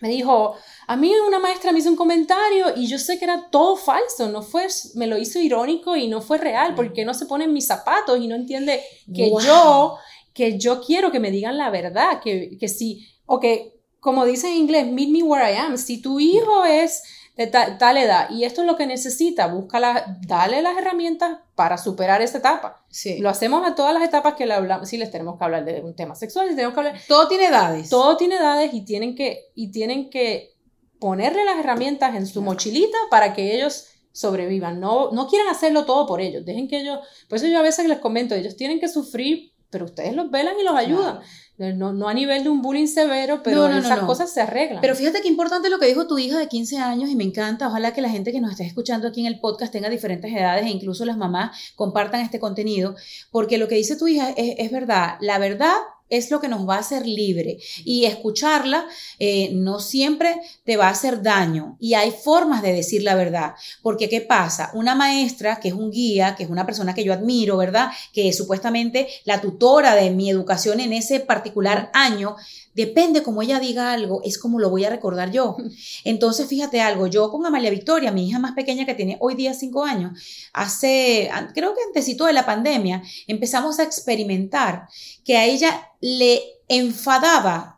me 0.01 0.10
dijo, 0.10 0.55
a 0.88 0.96
mí 0.96 1.12
una 1.27 1.39
maestra 1.39 1.72
me 1.72 1.80
hizo 1.80 1.89
un 1.89 1.96
comentario 1.96 2.68
y 2.75 2.88
yo 2.88 3.00
sé 3.00 3.18
que 3.18 3.25
era 3.25 3.50
todo 3.50 3.75
falso, 3.75 4.30
no 4.30 4.42
fue, 4.42 4.68
me 4.96 5.08
lo 5.08 5.18
hizo 5.18 5.39
irónico 5.39 5.96
y 5.96 6.08
no 6.08 6.22
fue 6.22 6.38
real, 6.38 6.75
porque 6.75 7.06
no 7.06 7.13
se 7.13 7.25
pone 7.25 7.46
en 7.46 7.54
mis 7.54 7.68
zapatos 7.68 8.20
y 8.20 8.27
no 8.27 8.36
entiende 8.36 8.82
que 9.13 9.32
yo, 9.44 9.98
que 10.34 10.58
yo 10.58 10.82
quiero 10.82 11.12
que 11.12 11.20
me 11.20 11.32
digan 11.32 11.58
la 11.58 11.70
verdad, 11.70 12.22
que, 12.22 12.58
que 12.60 12.68
sí, 12.68 13.08
o 13.25 13.39
que, 13.39 13.80
como 14.00 14.25
dice 14.25 14.48
en 14.48 14.58
inglés, 14.58 14.88
meet 14.88 15.10
me 15.10 15.24
where 15.24 15.51
I 15.51 15.56
am, 15.56 15.77
si 15.77 16.01
tu 16.01 16.20
hijo 16.20 16.65
es 16.65 17.01
de 17.36 17.48
tal, 17.48 17.98
edad 17.98 18.30
y 18.30 18.46
esto 18.46 18.62
es 18.62 18.68
lo 18.68 18.77
que 18.77 18.88
necesita, 18.88 19.48
búscala, 19.48 20.20
dale 20.25 20.62
las 20.62 20.77
herramientas 20.77 21.39
para 21.56 21.77
superar 21.77 22.22
esa 22.22 22.38
etapa. 22.38 22.86
Sí. 22.89 23.20
Lo 23.20 23.30
hacemos 23.30 23.68
a 23.68 23.75
todas 23.75 23.94
las 23.94 24.04
etapas 24.04 24.36
que 24.36 24.46
le 24.46 24.54
hablamos, 24.54 24.88
si 24.88 24.98
les 24.98 25.12
tenemos 25.12 25.38
que 25.38 25.44
hablar 25.44 25.65
de 25.65 25.82
un 25.82 25.96
tema 25.96 26.15
sexual, 26.15 26.48
tenemos 26.56 26.74
que 26.74 26.80
hablar... 26.80 27.01
Todo 27.08 27.27
tiene 27.27 27.48
edades. 27.48 27.89
Todo 27.89 28.15
tiene 28.15 28.36
edades 28.36 28.74
y 28.74 28.86
tienen 28.86 29.15
que, 29.15 29.51
y 29.54 29.72
tienen 29.72 30.10
que 30.10 30.54
ponerle 31.00 31.46
las 31.46 31.60
herramientas 31.60 32.16
en 32.16 32.28
su 32.28 32.42
mochilita 32.42 32.98
para 33.10 33.34
que 33.34 33.56
ellos 33.56 33.88
sobrevivan. 34.12 34.80
No, 34.80 35.12
no 35.12 35.28
quieran 35.28 35.50
hacerlo 35.50 35.86
todo 35.86 36.08
por 36.08 36.22
ellos. 36.22 36.46
Dejen 36.46 36.68
que 36.68 36.82
ellos, 36.82 37.00
por 37.28 37.38
eso 37.38 37.48
yo 37.48 37.60
a 37.60 37.64
veces 37.64 37.88
les 37.88 38.00
comento, 38.00 38.34
ellos 38.34 38.55
tienen 38.55 38.79
que 38.79 38.88
sufrir, 38.88 39.51
pero 39.70 39.86
ustedes 39.86 40.16
los 40.16 40.31
velan 40.31 40.55
y 40.60 40.64
los 40.64 40.75
ayudan. 40.75 41.20
No, 41.58 41.94
no, 41.94 42.10
a 42.10 42.14
nivel 42.14 42.44
de 42.44 42.50
un 42.50 42.62
bullying 42.62 42.88
severo, 42.88 43.42
pero 43.42 43.68
esas 43.68 44.00
cosas 44.00 44.29
se 44.34 44.42
arreglan. 44.42 44.81
Pero 44.81 44.94
fíjate 44.94 45.22
qué 45.22 45.29
importante 45.29 45.70
lo 45.70 45.79
que 45.79 45.86
dijo 45.86 46.05
tu 46.05 46.18
hija 46.18 46.38
de 46.38 46.50
15 46.50 46.77
años 46.79 47.10
y 47.10 47.16
me 47.16 47.24
encanta. 47.24 47.68
Ojalá 47.68 47.94
que 47.94 48.01
la 48.01 48.10
gente 48.10 48.34
que 48.34 48.42
nos 48.42 48.51
esté 48.51 48.66
escuchando 48.66 49.08
aquí 49.08 49.22
en 49.22 49.27
el 49.27 49.40
podcast 49.40 49.72
tenga 49.72 49.90
diferentes 49.90 50.34
edades 50.34 50.66
e 50.66 50.70
incluso 50.70 51.05
las 51.05 51.16
mamás 51.16 51.58
compartan 51.75 52.20
este 52.20 52.40
contenido, 52.40 52.96
porque 53.31 53.58
lo 53.58 53.70
que 53.70 53.75
dice 53.75 53.96
tu 53.96 54.08
hija 54.08 54.31
es, 54.31 54.55
es 54.58 54.72
verdad. 54.72 55.16
La 55.22 55.40
verdad 55.40 55.75
es 56.09 56.31
lo 56.31 56.39
que 56.39 56.48
nos 56.48 56.68
va 56.68 56.75
a 56.75 56.79
hacer 56.79 57.05
libre. 57.05 57.57
Y 57.83 58.05
escucharla 58.05 58.85
eh, 59.20 59.51
no 59.53 59.79
siempre 59.79 60.35
te 60.63 60.77
va 60.77 60.87
a 60.87 60.91
hacer 60.91 61.22
daño. 61.22 61.77
Y 61.79 61.94
hay 61.94 62.11
formas 62.11 62.61
de 62.61 62.74
decir 62.74 63.03
la 63.03 63.15
verdad. 63.15 63.53
Porque 63.81 64.09
qué 64.09 64.22
pasa 64.22 64.72
una 64.74 64.96
maestra 64.96 65.59
que 65.59 65.70
es 65.70 65.74
un 65.74 65.91
guía 65.91 66.35
que 66.35 66.44
es 66.44 66.50
una 66.50 66.65
persona 66.65 66.94
que 66.94 67.03
yo 67.03 67.13
admiro 67.13 67.57
verdad 67.57 67.91
que 68.13 68.29
es 68.29 68.37
supuestamente 68.37 69.07
la 69.24 69.41
tutora 69.41 69.96
de 69.96 70.09
mi 70.11 70.29
educación 70.29 70.79
en 70.79 70.94
ese 70.94 71.20
particular 71.20 71.89
año 71.94 72.35
depende 72.75 73.24
como 73.24 73.42
ella 73.42 73.59
diga 73.59 73.92
algo, 73.92 74.22
es 74.24 74.38
como 74.38 74.59
lo 74.59 74.70
voy 74.70 74.85
a 74.85 74.90
recordar 74.90 75.31
yo. 75.31 75.57
Entonces, 76.03 76.48
fíjate 76.48 76.81
algo, 76.81 77.07
yo 77.07 77.31
con 77.31 77.46
Amalia 77.46 77.72
Victoria, 77.72 78.11
mi 78.11 78.27
hija 78.27 78.38
más 78.38 78.51
pequeña 78.51 78.85
que 78.85 78.94
tiene 78.94 79.18
hoy 79.20 79.35
día 79.35 79.53
cinco 79.53 79.83
años, 79.83 80.20
hace, 80.53 81.31
creo 81.53 81.74
que 81.74 81.81
antesito 81.88 82.25
de 82.25 82.33
la 82.33 82.46
pandemia, 82.46 83.01
empezamos 83.27 83.79
a 83.79 83.83
experimentar 83.83 84.88
que 85.24 85.38
a 85.38 85.46
ella 85.46 85.90
le 86.01 86.42
enfadaba 86.68 87.75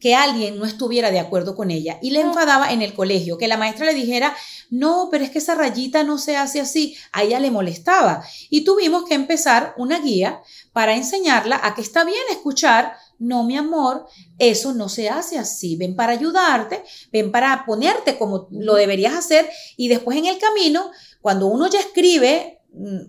que 0.00 0.14
alguien 0.14 0.58
no 0.58 0.64
estuviera 0.64 1.10
de 1.10 1.20
acuerdo 1.20 1.54
con 1.54 1.70
ella 1.70 1.98
y 2.00 2.10
le 2.10 2.20
enfadaba 2.20 2.72
en 2.72 2.80
el 2.80 2.94
colegio, 2.94 3.36
que 3.36 3.48
la 3.48 3.58
maestra 3.58 3.84
le 3.84 3.94
dijera, 3.94 4.34
no, 4.70 5.08
pero 5.10 5.22
es 5.24 5.30
que 5.30 5.38
esa 5.38 5.54
rayita 5.54 6.02
no 6.04 6.16
se 6.16 6.38
hace 6.38 6.58
así, 6.58 6.96
a 7.12 7.22
ella 7.22 7.38
le 7.38 7.50
molestaba. 7.50 8.24
Y 8.48 8.64
tuvimos 8.64 9.04
que 9.04 9.14
empezar 9.14 9.74
una 9.76 10.00
guía 10.00 10.40
para 10.72 10.96
enseñarla 10.96 11.60
a 11.62 11.74
que 11.74 11.82
está 11.82 12.04
bien 12.04 12.22
escuchar 12.30 12.96
no, 13.20 13.44
mi 13.44 13.56
amor, 13.56 14.06
eso 14.38 14.72
no 14.72 14.88
se 14.88 15.10
hace 15.10 15.38
así. 15.38 15.76
Ven 15.76 15.94
para 15.94 16.14
ayudarte, 16.14 16.82
ven 17.12 17.30
para 17.30 17.64
ponerte 17.66 18.16
como 18.18 18.48
lo 18.50 18.74
deberías 18.74 19.14
hacer 19.14 19.48
y 19.76 19.88
después 19.88 20.16
en 20.16 20.26
el 20.26 20.38
camino, 20.38 20.90
cuando 21.20 21.46
uno 21.46 21.68
ya 21.68 21.80
escribe, 21.80 22.59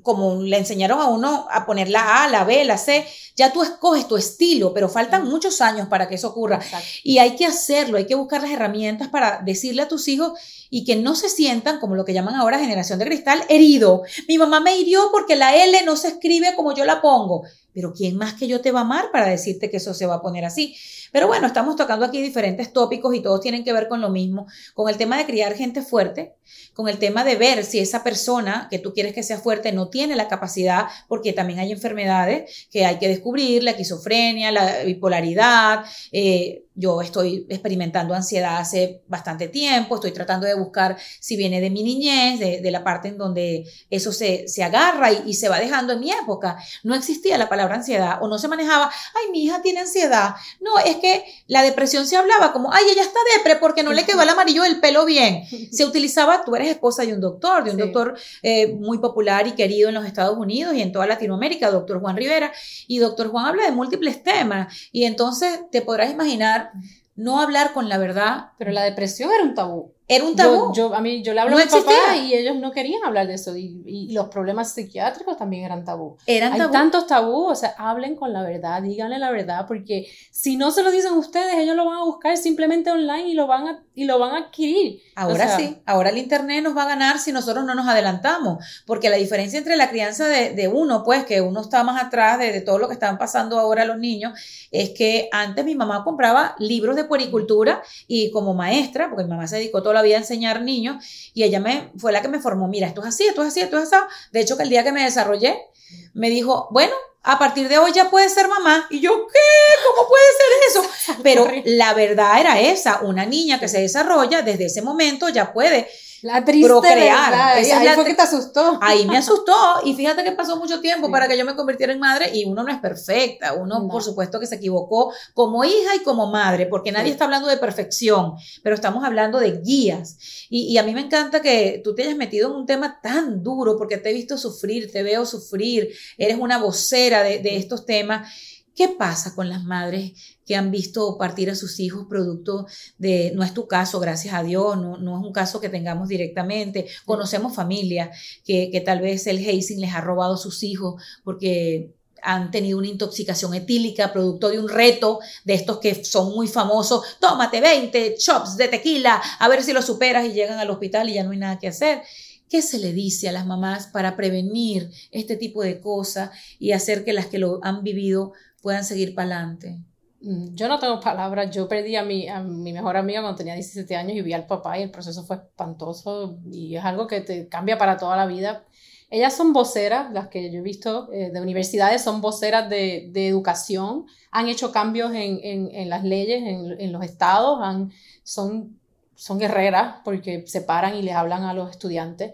como 0.02 0.42
le 0.42 0.58
enseñaron 0.58 1.00
a 1.00 1.08
uno 1.08 1.48
a 1.50 1.66
poner 1.66 1.90
la 1.90 2.24
A, 2.24 2.28
la 2.28 2.44
B, 2.44 2.66
la 2.66 2.78
C, 2.78 3.06
ya 3.36 3.54
tú 3.54 3.64
escoges 3.64 4.08
tu 4.08 4.18
estilo, 4.18 4.74
pero 4.74 4.90
faltan 4.90 5.28
muchos 5.28 5.62
años 5.62 5.88
para 5.88 6.08
que 6.10 6.16
eso 6.16 6.30
ocurra. 6.30 6.60
Y 7.04 7.20
hay 7.20 7.36
que 7.36 7.46
hacerlo, 7.46 7.98
hay 7.98 8.06
que 8.06 8.16
buscar 8.16 8.42
las 8.42 8.52
herramientas 8.52 9.10
para 9.10 9.42
decirle 9.44 9.84
a 9.84 9.88
tus 9.88 10.08
hijos 10.08 10.34
y 10.70 10.84
que 10.84 10.96
no 10.96 11.16
se 11.16 11.30
sientan, 11.30 11.80
como 11.80 11.96
lo 11.96 12.06
que 12.06 12.14
llaman 12.14 12.36
ahora 12.36 12.60
generación 12.60 13.00
de 13.00 13.06
cristal, 13.06 13.44
herido. 13.50 14.04
Mi 14.28 14.38
mamá 14.38 14.60
me 14.60 14.78
hirió 14.78 15.10
porque 15.12 15.36
la 15.36 15.56
L 15.56 15.82
no 15.86 15.96
se 15.96 16.10
escribe 16.10 16.56
como 16.56 16.74
yo 16.74 16.86
la 16.86 17.02
pongo 17.02 17.44
pero 17.74 17.94
¿quién 17.94 18.18
más 18.18 18.34
que 18.34 18.48
yo 18.48 18.62
te 18.62 18.72
va 18.72 18.80
a 18.80 18.84
amar 18.84 19.12
para 19.12 19.28
decirte 19.28 19.70
que 19.70 19.78
eso 19.78 19.94
se 19.94 20.06
va 20.06 20.16
a 20.16 20.22
poner 20.22 20.46
así? 20.46 20.76
Pero 21.12 21.28
bueno, 21.28 21.48
estamos 21.48 21.76
tocando 21.76 22.06
aquí 22.06 22.22
diferentes 22.22 22.72
tópicos 22.74 23.14
y 23.14 23.22
todos 23.22 23.42
tienen 23.42 23.64
que 23.64 23.74
ver 23.74 23.88
con 23.88 24.02
lo 24.02 24.10
mismo, 24.10 24.48
con 24.74 24.90
el 24.90 24.98
tema 24.98 25.18
de 25.18 25.26
criar 25.26 25.54
gente 25.54 25.82
fuerte, 25.82 26.36
con 26.74 26.88
el 26.88 26.98
tema 26.98 27.24
de 27.24 27.36
ver 27.36 27.66
si 27.66 27.80
esa 27.80 28.04
persona 28.04 28.68
que 28.70 28.80
tú 28.80 28.94
quieres 28.94 29.14
que 29.14 29.24
sea 29.24 29.38
fuerte 29.38 29.72
no 29.72 29.90
tiene 29.90 30.16
la 30.16 30.28
capacidad, 30.28 30.88
porque 31.08 31.34
también 31.34 31.60
hay 31.60 31.72
enfermedades 31.72 32.68
que 32.72 32.86
hay 32.86 32.98
que 32.98 33.08
descubrir, 33.08 33.64
la 33.64 33.72
esquizofrenia, 33.72 34.52
la 34.52 34.84
bipolaridad, 34.84 35.84
eh, 36.12 36.64
yo 36.74 37.02
estoy 37.02 37.46
experimentando 37.50 38.14
ansiedad 38.14 38.58
hace 38.58 39.04
bastante 39.08 39.50
tiempo, 39.50 39.96
estoy 39.96 40.12
tratando 40.12 40.48
de 40.48 40.56
buscar 40.56 40.98
si 41.20 41.36
viene 41.36 41.60
de 41.60 41.70
mi 41.70 41.84
niñez, 41.84 42.40
de, 42.40 42.72
la 42.72 42.84
parte 42.84 43.10
en 43.10 43.18
donde 43.18 43.66
eso 43.90 44.14
se, 44.14 44.48
se 44.48 44.64
agarra 44.64 45.12
y, 45.12 45.34
se 45.34 45.50
va 45.50 45.60
dejando 45.60 45.94
en 45.94 46.00
mi 46.00 46.12
época. 46.12 46.58
No 46.84 46.96
existía 46.96 47.38
la 47.38 47.50
palabra 47.50 47.76
ansiedad 47.76 48.20
o 48.22 48.28
no 48.30 48.40
se 48.40 48.48
manejaba, 48.48 48.90
ay, 48.90 49.32
mi 49.32 49.44
hija 49.44 49.62
tiene 49.62 49.82
ansiedad. 49.82 50.36
No, 50.62 50.80
es 50.80 50.96
que 51.02 51.26
la 51.48 51.64
depresión 51.64 52.08
se 52.08 52.16
hablaba 52.16 52.54
como, 52.54 52.72
ay, 52.74 52.86
ella 52.92 53.02
está 53.02 53.20
depre 53.36 53.58
porque 53.58 53.84
no 53.84 53.92
le 53.92 54.06
quedó 54.06 54.22
el 54.22 54.30
amarillo 54.30 54.64
del 54.64 54.80
pelo 54.80 55.06
bien. 55.06 55.44
Se 55.72 55.84
utilizaba, 55.86 56.46
tú 56.46 56.56
eres 56.56 56.70
esposa 56.70 57.04
de 57.04 57.14
un 57.14 57.20
doctor, 57.20 57.64
de 57.64 57.72
un 57.72 57.78
doctor 57.78 58.18
eh, 58.44 58.74
muy 58.76 59.00
popular 59.00 59.48
y 59.48 59.52
querido 59.52 59.90
en 59.90 59.96
los 59.96 60.06
Estados 60.06 60.38
Unidos 60.38 60.76
y 60.76 60.82
en 60.82 60.92
toda 60.92 61.08
Latinoamérica, 61.08 61.72
doctor 61.72 62.00
Juan 62.00 62.16
Rivera, 62.16 62.54
y 62.88 63.00
doctor 63.00 63.30
Juan 63.30 63.48
habla 63.48 63.66
de 63.66 63.72
múltiples 63.72 64.24
temas. 64.24 64.74
Y 64.92 65.06
entonces 65.06 65.62
te 65.72 65.82
podrás 65.82 66.12
imaginar 66.12 66.72
no 67.16 67.40
hablar 67.42 67.74
con 67.74 67.90
la 67.90 67.98
verdad. 67.98 68.52
Pero 68.58 68.72
la 68.72 68.84
depresión 68.84 69.32
era 69.32 69.44
un 69.44 69.56
tabú. 69.56 69.94
Era 70.12 70.26
un 70.26 70.36
tabú. 70.36 70.74
Yo, 70.74 70.94
a 70.94 71.00
mí, 71.00 71.24
yo 71.24 71.34
le 71.34 71.40
hablo 71.40 71.58
a 71.58 71.60
mi 71.64 71.66
papá 71.72 72.18
y 72.18 72.34
ellos 72.34 72.58
no 72.58 72.72
querían 72.72 73.02
hablar 73.06 73.28
de 73.28 73.36
eso. 73.36 73.56
Y, 73.56 73.82
y, 73.86 74.12
los 74.12 74.28
problemas 74.28 74.74
psiquiátricos 74.74 75.38
también 75.38 75.64
eran 75.64 75.86
tabú. 75.86 76.18
Eran 76.26 76.52
Hay 76.52 76.70
tantos 76.70 77.08
tabú, 77.08 77.46
o 77.46 77.56
sea, 77.56 77.74
hablen 77.78 78.18
con 78.18 78.34
la 78.34 78.44
verdad, 78.44 78.82
díganle 78.82 79.20
la 79.20 79.32
verdad, 79.32 79.66
porque 79.70 80.08
si 80.30 80.58
no 80.58 80.72
se 80.72 80.84
lo 80.84 80.92
dicen 80.92 81.14
ustedes, 81.14 81.56
ellos 81.56 81.78
lo 81.78 81.86
van 81.86 82.00
a 82.00 82.04
buscar 82.04 82.36
simplemente 82.36 82.92
online 82.92 83.30
y 83.30 83.34
lo 83.36 83.48
van 83.48 83.68
a, 83.68 83.84
y 83.96 84.04
lo 84.04 84.20
van 84.20 84.36
a 84.36 84.38
adquirir. 84.48 85.02
Ahora 85.16 85.56
sí, 85.56 85.78
ahora 85.86 86.10
el 86.10 86.18
Internet 86.18 86.62
nos 86.62 86.76
va 86.76 86.84
a 86.84 86.88
ganar 86.88 87.18
si 87.18 87.32
nosotros 87.32 87.64
no 87.64 87.74
nos 87.74 87.88
adelantamos, 87.88 88.66
porque 88.86 89.10
la 89.10 89.16
diferencia 89.16 89.60
entre 89.60 89.78
la 89.78 89.90
crianza 89.90 90.28
de, 90.28 90.54
de 90.54 90.68
uno, 90.68 91.04
pues 91.06 91.24
que 91.24 91.40
uno 91.40 91.62
está 91.62 91.86
más 91.86 92.04
atrás 92.04 92.38
de, 92.38 92.52
de 92.52 92.60
todo 92.60 92.80
lo 92.80 92.88
que 92.90 92.96
están 92.96 93.18
pasando 93.18 93.58
ahora 93.58 93.86
los 93.86 93.98
niños, 93.98 94.34
es 94.72 94.90
que 94.90 95.30
antes 95.32 95.64
mi 95.64 95.76
mamá 95.76 96.04
compraba 96.04 96.56
libros 96.60 96.98
de 96.98 97.06
puericultura 97.06 97.82
y 98.08 98.30
como 98.32 98.54
maestra, 98.54 99.10
porque 99.10 99.24
mi 99.24 99.30
mamá 99.30 99.48
se 99.48 99.56
dedicó 99.56 99.82
toda 99.82 99.96
la 99.96 100.01
vida 100.02 100.16
a 100.16 100.20
enseñar 100.20 100.62
niños, 100.62 101.04
y 101.34 101.44
ella 101.44 101.60
me, 101.60 101.92
fue 101.98 102.12
la 102.12 102.22
que 102.22 102.28
me 102.28 102.40
formó, 102.40 102.68
mira, 102.68 102.88
esto 102.88 103.02
es 103.02 103.08
así, 103.08 103.26
esto 103.26 103.42
es 103.42 103.50
así, 103.50 103.62
esto 103.62 103.78
es 103.80 103.92
así. 103.92 104.06
De 104.32 104.42
hecho, 104.42 104.58
que 104.58 104.64
el 104.64 104.70
día 104.70 104.84
que 104.84 104.92
me 104.92 105.04
desarrollé, 105.04 105.68
me 106.14 106.30
dijo, 106.30 106.68
bueno, 106.72 106.94
a 107.24 107.38
partir 107.38 107.70
de 107.70 107.78
hoy 107.78 107.92
ya 107.94 108.10
puedes 108.10 108.34
ser 108.34 108.48
mamá. 108.48 108.88
Y 108.90 109.00
yo, 109.00 109.28
¿qué? 109.28 109.40
¿Cómo 109.86 110.08
puede 110.08 110.24
ser 110.38 110.70
eso? 110.70 111.20
Pero 111.24 111.48
la 111.66 111.94
verdad 111.94 112.40
era 112.40 112.60
esa, 112.60 113.02
una 113.02 113.26
niña 113.26 113.60
que 113.60 113.68
se 113.68 113.82
desarrolla 113.82 114.42
desde 114.42 114.66
ese 114.66 114.82
momento 114.82 115.30
ya 115.30 115.54
puede 115.54 115.88
la 116.22 116.44
triste 116.46 116.68
procrear. 116.68 117.34
ahí 117.34 117.88
fue 117.96 118.06
que 118.06 118.14
te 118.14 118.22
asustó. 118.22 118.80
Ahí 118.82 119.06
me 119.06 119.18
asustó 119.18 119.54
y 119.84 119.94
fíjate 119.94 120.24
que 120.24 120.32
pasó 120.32 120.58
mucho 120.58 120.80
tiempo 120.80 121.10
para 121.10 121.28
que 121.28 121.38
yo 121.38 121.46
me 121.46 121.56
convirtiera 121.56 121.94
en 121.94 122.00
madre 122.00 122.32
y 122.34 122.46
uno 122.46 122.64
no 122.64 122.72
es 122.72 122.80
perfecta, 122.80 123.54
uno 123.54 123.88
por 123.88 124.04
supuesto 124.04 124.40
que 124.40 124.48
se 124.48 124.56
equivocó 124.56 125.14
como 125.34 125.64
hija 125.64 125.96
y 125.96 126.04
como 126.04 126.28
madre, 126.28 126.68
porque 126.68 126.92
nadie 126.92 127.12
está 127.12 127.26
hablando 127.26 127.48
de 127.48 127.58
perfección, 127.58 128.34
pero 128.64 128.76
estamos 128.76 129.04
hablando 129.04 129.40
de 129.40 129.60
guías. 129.62 130.18
Y, 130.50 130.78
a 130.78 130.84
mí 130.84 130.94
me 130.94 131.02
encanta 131.02 131.42
que 131.42 131.82
tú 131.84 131.96
te 131.96 132.04
hayas 132.04 132.16
metido 132.16 132.50
en 132.50 132.56
un 132.56 132.66
tema 132.66 133.00
tan 133.02 133.44
duro 133.44 133.78
porque 133.78 133.98
te 133.98 134.10
he 134.10 134.14
visto 134.14 134.38
sufrir, 134.38 134.92
te 134.92 135.04
veo 135.04 135.26
sufrir, 135.26 135.90
eres 136.18 136.38
una 136.40 136.58
vocera 136.58 137.24
de, 137.24 137.40
de 137.40 137.58
estos 137.58 137.86
temas 137.86 138.28
¿Qué 138.76 138.88
pasa 138.88 139.36
con 139.36 139.50
las 139.50 139.64
madres 139.64 140.14
que 140.46 140.56
han 140.56 140.72
visto 140.72 141.18
partir 141.18 141.50
a 141.50 141.56
sus 141.56 141.80
hijos 141.80 142.08
producto 142.08 142.68
de, 142.98 143.32
no 143.36 143.44
es 143.44 143.54
tu 143.54 143.68
caso, 143.68 144.00
gracias 144.00 144.34
a 144.34 144.44
Dios, 144.44 144.78
no, 144.78 144.98
no 144.98 145.20
es 145.20 145.26
un 145.26 145.34
caso 145.34 145.60
que 145.60 145.70
tengamos 145.70 146.08
directamente, 146.08 146.88
conocemos 147.06 147.54
familias 147.54 148.18
que, 148.46 148.70
que 148.72 148.82
tal 148.82 149.02
vez 149.02 149.28
el 149.28 149.38
hazing 149.38 149.82
les 149.82 149.94
ha 149.94 150.02
robado 150.02 150.36
a 150.36 150.38
sus 150.38 150.64
hijos 150.64 151.02
porque 151.24 151.94
han 152.22 152.52
tenido 152.52 152.78
una 152.78 152.88
intoxicación 152.88 153.54
etílica 153.54 154.14
producto 154.14 154.50
de 154.50 154.60
un 154.60 154.70
reto 154.70 155.20
de 155.44 155.56
estos 155.56 155.80
que 155.80 156.06
son 156.06 156.34
muy 156.34 156.48
famosos, 156.48 157.04
tómate 157.20 157.60
20 157.62 158.16
chops 158.18 158.58
de 158.58 158.68
tequila, 158.68 159.22
a 159.40 159.48
ver 159.50 159.64
si 159.64 159.74
lo 159.74 159.82
superas 159.82 160.26
y 160.26 160.34
llegan 160.34 160.60
al 160.60 160.70
hospital 160.70 161.10
y 161.10 161.16
ya 161.16 161.24
no 161.24 161.32
hay 161.32 161.40
nada 161.40 161.60
que 161.60 161.68
hacer. 161.68 162.04
¿Qué 162.50 162.62
se 162.62 162.80
le 162.80 162.92
dice 162.92 163.30
a 163.30 163.32
las 163.32 163.46
mamás 163.46 163.88
para 163.88 164.18
prevenir 164.18 164.90
este 165.12 165.38
tipo 165.38 165.64
de 165.64 165.80
cosas 165.80 166.32
y 166.60 166.74
hacer 166.74 167.06
que 167.06 167.14
las 167.14 167.28
que 167.28 167.40
lo 167.40 167.62
han 167.64 167.82
vivido 167.82 168.34
puedan 168.62 168.86
seguir 168.86 169.16
para 169.16 169.36
adelante? 169.36 169.80
Mm, 170.22 170.54
yo 170.54 170.68
no 170.68 170.80
tengo 170.80 171.00
palabras. 171.00 171.50
Yo 171.52 171.68
perdí 171.68 171.96
a 171.96 172.04
mi, 172.04 172.28
a 172.28 172.42
mi 172.42 172.74
mejor 172.74 172.98
amiga 172.98 173.22
cuando 173.22 173.38
tenía 173.38 173.56
17 173.56 173.96
años 173.96 174.16
y 174.18 174.22
vi 174.22 174.34
al 174.34 174.46
papá 174.46 174.78
y 174.78 174.84
el 174.84 174.92
proceso 174.92 175.24
fue 175.24 175.38
espantoso 175.38 176.40
y 176.52 176.76
es 176.76 176.84
algo 176.84 177.08
que 177.08 177.22
te 177.22 177.48
cambia 177.48 177.78
para 177.78 177.98
toda 177.98 178.16
la 178.16 178.26
vida. 178.28 178.66
Ellas 179.10 179.36
son 179.36 179.52
voceras, 179.52 180.12
las 180.14 180.30
que 180.30 180.50
yo 180.52 180.60
he 180.60 180.62
visto 180.62 181.12
eh, 181.12 181.32
de 181.34 181.42
universidades, 181.42 182.02
son 182.02 182.22
voceras 182.22 182.70
de, 182.70 183.10
de, 183.12 183.28
educación, 183.28 184.06
han 184.32 184.48
hecho 184.48 184.72
cambios 184.72 185.12
en, 185.14 185.40
en, 185.44 185.70
en 185.76 185.90
las 185.90 186.06
leyes, 186.06 186.42
en, 186.42 186.80
en, 186.80 186.92
los 186.94 187.04
estados, 187.04 187.60
han, 187.62 187.92
son, 188.24 188.80
son 189.16 189.38
guerreras 189.38 189.98
porque 190.06 190.46
se 190.48 190.62
paran 190.62 190.96
y 190.96 191.02
les 191.02 191.14
hablan 191.14 191.44
a 191.44 191.54
los 191.54 191.72
estudiantes. 191.72 192.32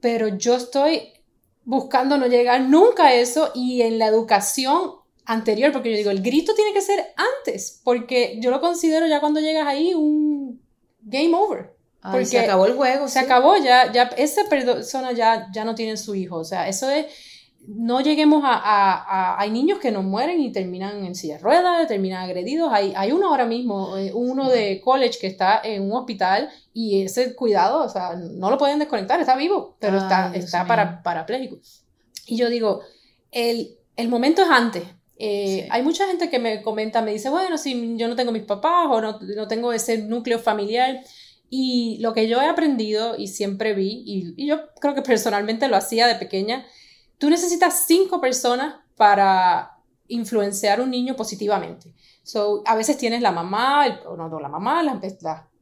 Pero 0.00 0.26
yo 0.26 0.56
estoy 0.56 1.12
buscando 1.64 2.18
no 2.18 2.26
llegar 2.26 2.62
nunca 2.62 3.06
a 3.06 3.14
eso 3.14 3.52
y 3.54 3.82
en 3.82 4.00
la 4.00 4.06
educación 4.08 5.05
anterior, 5.26 5.72
porque 5.72 5.90
yo 5.90 5.98
digo, 5.98 6.10
el 6.10 6.22
grito 6.22 6.54
tiene 6.54 6.72
que 6.72 6.80
ser 6.80 7.04
antes, 7.16 7.80
porque 7.84 8.38
yo 8.40 8.50
lo 8.50 8.60
considero 8.60 9.06
ya 9.06 9.20
cuando 9.20 9.40
llegas 9.40 9.66
ahí 9.66 9.92
un 9.92 10.60
game 11.02 11.34
over. 11.34 11.74
porque 12.00 12.24
se 12.24 12.38
acabó 12.38 12.66
el 12.66 12.74
juego. 12.74 13.08
Se 13.08 13.18
acabó, 13.18 13.56
ya, 13.56 13.92
ya 13.92 14.04
esa 14.16 14.48
persona 14.48 15.12
ya, 15.12 15.48
ya 15.52 15.64
no 15.64 15.74
tiene 15.74 15.96
su 15.96 16.14
hijo. 16.14 16.36
O 16.36 16.44
sea, 16.44 16.68
eso 16.68 16.88
es, 16.88 17.06
no 17.66 18.00
lleguemos 18.00 18.42
a, 18.44 18.54
a, 18.54 19.40
Hay 19.40 19.50
niños 19.50 19.80
que 19.80 19.90
no 19.90 20.02
mueren 20.02 20.40
y 20.40 20.52
terminan 20.52 21.04
en 21.04 21.16
silla 21.16 21.34
de 21.34 21.42
ruedas, 21.42 21.88
terminan 21.88 22.22
agredidos. 22.22 22.72
Hay, 22.72 22.92
hay 22.96 23.10
uno 23.10 23.28
ahora 23.28 23.46
mismo, 23.46 23.96
eh, 23.96 24.12
uno 24.14 24.48
de 24.48 24.80
college 24.80 25.18
que 25.20 25.26
está 25.26 25.60
en 25.64 25.82
un 25.82 25.92
hospital 25.92 26.48
y 26.72 27.02
ese 27.02 27.34
cuidado, 27.34 27.82
o 27.82 27.88
sea, 27.88 28.14
no 28.14 28.50
lo 28.50 28.58
pueden 28.58 28.78
desconectar, 28.78 29.18
está 29.18 29.36
vivo, 29.36 29.76
pero 29.80 29.98
está, 29.98 30.32
está 30.34 30.66
para, 30.66 31.02
parapléjico. 31.02 31.58
Y 32.26 32.36
yo 32.36 32.48
digo, 32.48 32.82
el, 33.32 33.76
el 33.96 34.08
momento 34.08 34.42
es 34.42 34.48
antes. 34.48 34.84
Eh, 35.18 35.66
hay 35.70 35.82
mucha 35.82 36.06
gente 36.06 36.28
que 36.28 36.38
me 36.38 36.62
comenta, 36.62 37.02
me 37.02 37.12
dice, 37.12 37.30
bueno, 37.30 37.56
si 37.58 37.96
yo 37.96 38.08
no 38.08 38.16
tengo 38.16 38.32
mis 38.32 38.42
papás 38.42 38.86
o 38.90 39.00
no, 39.00 39.18
no 39.20 39.48
tengo 39.48 39.72
ese 39.72 39.98
núcleo 39.98 40.38
familiar. 40.38 41.02
Y 41.48 41.98
lo 42.00 42.12
que 42.12 42.28
yo 42.28 42.42
he 42.42 42.48
aprendido 42.48 43.16
y 43.16 43.28
siempre 43.28 43.72
vi, 43.74 44.02
y, 44.04 44.34
y, 44.36 44.46
yo 44.46 44.72
creo 44.80 44.94
que 44.94 45.02
personalmente 45.02 45.68
lo 45.68 45.76
hacía 45.76 46.06
de 46.06 46.16
pequeña, 46.16 46.66
tú 47.18 47.30
necesitas 47.30 47.84
cinco 47.86 48.20
personas 48.20 48.76
para 48.96 49.78
influenciar 50.08 50.80
un 50.80 50.90
niño 50.90 51.14
positivamente. 51.16 51.92
So, 52.22 52.62
a 52.66 52.74
veces 52.74 52.98
tienes 52.98 53.22
la 53.22 53.30
mamá, 53.30 53.86
el, 53.86 53.98
no, 54.16 54.28
no, 54.28 54.40
la 54.40 54.48
mamá, 54.48 54.82
las, 54.82 54.98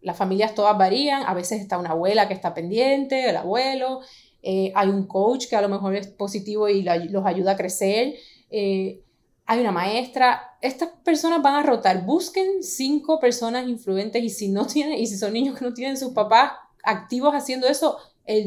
las 0.01 0.17
familias 0.17 0.55
todas 0.55 0.77
varían, 0.79 1.23
a 1.27 1.35
veces 1.35 1.61
está 1.61 1.79
una 1.79 1.91
abuela 1.91 2.29
que 2.29 2.35
está 2.35 2.55
pendiente, 2.55 3.29
el 3.29 3.37
abuelo, 3.37 4.01
eh, 4.43 4.73
hay 4.75 4.89
un 4.89 5.07
coach 5.07 5.49
que 5.49 5.57
a 5.57 5.63
lo 5.63 5.69
mejor 5.69 5.95
es 5.95 6.07
positivo 6.07 6.69
y 6.69 6.83
los 6.83 7.27
ayuda 7.27 7.53
a 7.53 7.57
crecer. 7.57 8.15
Eh, 8.51 9.04
hay 9.47 9.61
una 9.61 9.73
maestra, 9.73 10.57
estas 10.61 10.89
personas 11.05 11.43
van 11.43 11.55
a 11.55 11.63
rotar, 11.63 12.05
busquen 12.05 12.63
cinco 12.63 13.21
personas 13.21 13.69
influentes 13.69 14.23
y 14.23 14.31
si 14.31 14.49
no 14.49 14.67
tienen, 14.67 14.99
y 14.99 15.07
si 15.07 15.19
son 15.19 15.33
niños 15.33 15.59
que 15.59 15.65
no 15.65 15.75
tienen 15.75 15.99
sus 15.99 16.13
papás 16.13 16.53
activos 16.83 17.35
haciendo 17.35 17.67
eso, 17.67 17.99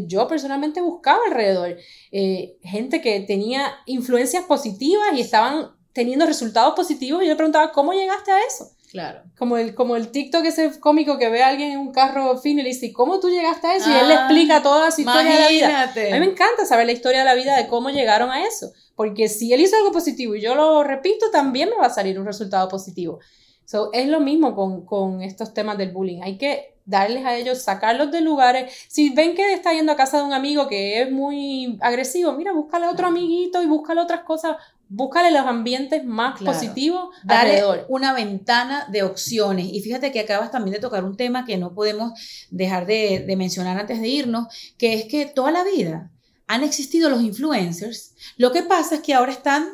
yo 0.08 0.28
personalmente 0.28 0.82
buscaba 0.82 1.20
alrededor 1.28 1.78
eh, 2.12 2.58
gente 2.64 3.02
que 3.02 3.20
tenía 3.22 3.76
influencias 3.86 4.44
positivas 4.46 5.10
y 5.14 5.22
estaban 5.22 5.72
teniendo 5.94 6.26
resultados 6.26 6.74
positivos 6.76 7.22
y 7.22 7.26
yo 7.26 7.32
le 7.32 7.36
preguntaba, 7.36 7.72
¿cómo 7.72 7.94
llegaste 7.94 8.32
a 8.32 8.40
eso? 8.44 8.72
Claro. 8.92 9.22
Como 9.38 9.58
el, 9.58 9.76
como 9.76 9.96
el 9.96 10.10
TikTok 10.10 10.46
ese 10.46 10.80
cómico 10.80 11.18
que 11.18 11.30
ve 11.30 11.44
a 11.44 11.50
alguien 11.50 11.72
en 11.72 11.80
un 11.80 11.92
carro 11.92 12.38
fino 12.38 12.62
y 12.62 12.64
le 12.64 12.70
dice, 12.70 12.94
¿cómo 12.94 13.20
tú 13.20 13.30
llegaste 13.30 13.68
a 13.68 13.76
eso? 13.76 13.90
y 13.90 13.94
él 13.94 14.08
le 14.08 14.14
ah, 14.16 14.20
explica 14.22 14.64
toda 14.64 14.90
su 14.92 15.02
historia 15.02 15.34
de 15.34 15.40
la 15.40 15.50
vida. 15.50 15.84
A 15.84 16.14
mí 16.14 16.20
me 16.20 16.32
encanta 16.32 16.66
saber 16.66 16.86
la 16.86 16.94
historia 16.94 17.20
de 17.20 17.26
la 17.26 17.36
vida 17.36 17.58
de 17.58 17.68
cómo 17.68 17.90
llegaron 17.90 18.32
a 18.32 18.46
eso. 18.46 18.72
Porque 18.98 19.30
si 19.30 19.54
él 19.54 19.62
hizo 19.62 19.76
algo 19.76 19.92
positivo 19.92 20.34
y 20.34 20.42
yo 20.42 20.56
lo 20.56 20.84
repito, 20.84 21.28
también 21.32 21.70
me 21.70 21.78
va 21.78 21.86
a 21.86 21.92
salir 21.92 22.20
un 22.20 22.26
resultado 22.26 22.68
positivo. 22.68 23.20
So, 23.64 23.92
es 23.94 24.08
lo 24.08 24.20
mismo 24.20 24.56
con, 24.56 24.86
con 24.86 25.22
estos 25.22 25.54
temas 25.54 25.78
del 25.78 25.92
bullying. 25.92 26.24
Hay 26.24 26.40
que 26.40 26.74
darles 26.84 27.24
a 27.24 27.36
ellos, 27.36 27.62
sacarlos 27.62 28.12
de 28.12 28.22
lugares. 28.22 28.74
Si 28.88 29.12
ven 29.12 29.36
que 29.36 29.54
está 29.54 29.72
yendo 29.72 29.92
a 29.92 29.96
casa 29.96 30.18
de 30.18 30.24
un 30.24 30.34
amigo 30.34 30.68
que 30.68 31.00
es 31.00 31.12
muy 31.12 31.78
agresivo, 31.80 32.34
mira, 32.34 32.54
búscale 32.54 32.88
otro 32.88 33.06
amiguito 33.06 33.62
y 33.62 33.68
búscale 33.68 34.02
otras 34.02 34.22
cosas 34.22 34.58
búscale 34.90 35.32
los 35.32 35.46
ambientes 35.46 36.06
más 36.06 36.42
positivos 36.42 37.10
Dale 37.24 37.62
una 37.90 38.14
ventana 38.14 38.88
de 38.90 39.04
opciones. 39.04 39.68
Y 39.72 39.82
fíjate 39.82 40.12
que 40.12 40.22
acabas 40.22 40.50
también 40.50 40.74
de 40.74 40.80
tocar 40.80 41.04
un 41.04 41.18
tema 41.18 41.46
que 41.46 41.58
no 41.58 41.74
podemos 41.76 42.14
dejar 42.50 42.86
de, 42.86 43.24
de, 43.28 43.36
mencionar 43.36 43.78
antes 43.78 44.00
de 44.00 44.08
irnos, 44.08 44.48
que 44.78 44.94
es 44.94 45.06
que 45.06 45.26
toda 45.26 45.52
la 45.52 45.64
vida 45.64 46.10
han 46.48 46.64
existido 46.64 47.10
los 47.10 47.22
influencers. 47.22 48.14
Lo 48.38 48.52
que 48.52 48.64
pasa 48.64 48.96
es 48.96 49.02
que 49.02 49.14
ahora 49.14 49.32
están, 49.32 49.68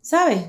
¿sabes? 0.00 0.48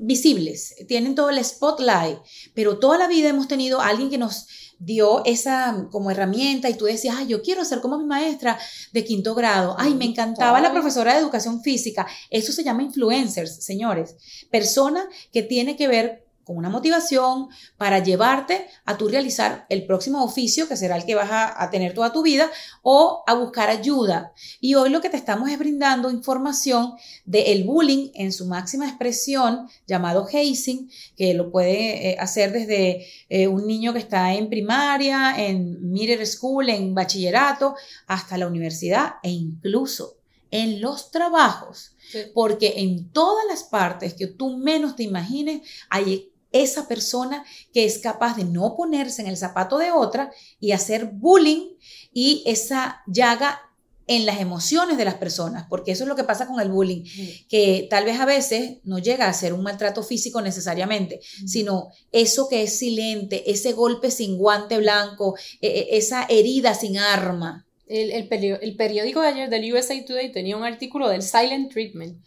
visibles, 0.00 0.74
tienen 0.86 1.14
todo 1.14 1.30
el 1.30 1.44
spotlight, 1.44 2.18
pero 2.54 2.78
toda 2.78 2.98
la 2.98 3.08
vida 3.08 3.28
hemos 3.28 3.48
tenido 3.48 3.80
a 3.80 3.88
alguien 3.88 4.10
que 4.10 4.18
nos 4.18 4.46
dio 4.78 5.24
esa 5.24 5.88
como 5.90 6.10
herramienta 6.10 6.70
y 6.70 6.74
tú 6.74 6.84
decías, 6.84 7.16
ay, 7.18 7.26
yo 7.26 7.42
quiero 7.42 7.64
ser 7.64 7.80
como 7.80 7.98
mi 7.98 8.04
maestra 8.04 8.58
de 8.92 9.04
quinto 9.04 9.34
grado, 9.34 9.74
ay, 9.76 9.94
me 9.94 10.04
encantaba 10.04 10.60
la 10.60 10.72
profesora 10.72 11.14
de 11.14 11.20
educación 11.20 11.62
física, 11.62 12.06
eso 12.30 12.52
se 12.52 12.62
llama 12.62 12.84
influencers, 12.84 13.64
señores, 13.64 14.16
persona 14.50 15.08
que 15.32 15.42
tiene 15.42 15.76
que 15.76 15.88
ver 15.88 16.27
con 16.48 16.56
una 16.56 16.70
motivación 16.70 17.48
para 17.76 18.02
llevarte 18.02 18.66
a 18.86 18.96
tu 18.96 19.06
realizar 19.06 19.66
el 19.68 19.84
próximo 19.84 20.24
oficio, 20.24 20.66
que 20.66 20.78
será 20.78 20.96
el 20.96 21.04
que 21.04 21.14
vas 21.14 21.28
a, 21.30 21.68
tener 21.70 21.92
toda 21.92 22.10
tu 22.10 22.22
vida, 22.22 22.50
o 22.80 23.22
a 23.26 23.34
buscar 23.34 23.68
ayuda. 23.68 24.32
Y 24.58 24.74
hoy 24.74 24.88
lo 24.88 25.02
que 25.02 25.10
te 25.10 25.18
estamos 25.18 25.50
es 25.50 25.58
brindando 25.58 26.10
información 26.10 26.94
del 27.26 27.64
bullying 27.64 28.12
en 28.14 28.32
su 28.32 28.46
máxima 28.46 28.88
expresión, 28.88 29.68
llamado 29.86 30.26
hazing, 30.26 30.90
que 31.18 31.34
lo 31.34 31.50
puede 31.50 32.12
eh, 32.12 32.16
hacer 32.18 32.50
desde 32.50 33.06
eh, 33.28 33.46
un 33.46 33.66
niño 33.66 33.92
que 33.92 33.98
está 33.98 34.32
en 34.32 34.48
primaria, 34.48 35.34
en 35.36 35.90
middle 35.90 36.24
school, 36.24 36.70
en 36.70 36.94
bachillerato, 36.94 37.74
hasta 38.06 38.38
la 38.38 38.46
universidad 38.46 39.16
e 39.22 39.28
incluso 39.28 40.16
en 40.50 40.80
los 40.80 41.10
trabajos. 41.10 41.92
Porque 42.34 42.74
en 42.78 43.10
todas 43.10 43.44
las 43.48 43.64
partes 43.64 44.14
que 44.14 44.26
tú 44.26 44.56
menos 44.56 44.96
te 44.96 45.02
imagines 45.02 45.68
hay 45.90 46.32
esa 46.52 46.88
persona 46.88 47.44
que 47.72 47.84
es 47.84 47.98
capaz 47.98 48.36
de 48.36 48.44
no 48.44 48.74
ponerse 48.76 49.22
en 49.22 49.28
el 49.28 49.36
zapato 49.36 49.78
de 49.78 49.92
otra 49.92 50.30
y 50.60 50.72
hacer 50.72 51.06
bullying 51.06 51.76
y 52.12 52.42
esa 52.46 53.02
llaga 53.06 53.60
en 54.08 54.24
las 54.24 54.40
emociones 54.40 54.96
de 54.96 55.04
las 55.04 55.16
personas, 55.16 55.66
porque 55.68 55.92
eso 55.92 56.04
es 56.04 56.08
lo 56.08 56.16
que 56.16 56.24
pasa 56.24 56.46
con 56.46 56.58
el 56.60 56.70
bullying, 56.70 57.04
que 57.46 57.86
tal 57.90 58.06
vez 58.06 58.18
a 58.18 58.24
veces 58.24 58.78
no 58.84 58.98
llega 58.98 59.28
a 59.28 59.32
ser 59.34 59.52
un 59.52 59.62
maltrato 59.62 60.02
físico 60.02 60.40
necesariamente, 60.40 61.20
sino 61.46 61.88
eso 62.10 62.48
que 62.48 62.62
es 62.62 62.78
silente, 62.78 63.50
ese 63.50 63.72
golpe 63.72 64.10
sin 64.10 64.38
guante 64.38 64.78
blanco, 64.78 65.36
e, 65.60 65.68
e, 65.68 65.98
esa 65.98 66.24
herida 66.24 66.72
sin 66.72 66.96
arma. 66.96 67.66
El, 67.86 68.10
el, 68.10 68.76
periódico 68.76 69.20
de 69.20 69.28
ayer 69.28 69.50
del 69.50 69.72
USA 69.72 69.94
Today 70.04 70.32
tenía 70.32 70.56
un 70.56 70.64
artículo 70.64 71.08
del 71.08 71.22
silent 71.22 71.70
treatment 71.70 72.18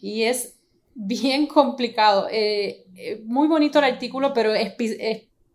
y 0.00 0.22
es 0.22 0.54
bien 0.94 1.46
complicado. 1.46 2.28
Eh, 2.30 2.84
muy 3.24 3.48
bonito 3.48 3.78
el 3.78 3.84
artículo, 3.86 4.32
pero 4.34 4.52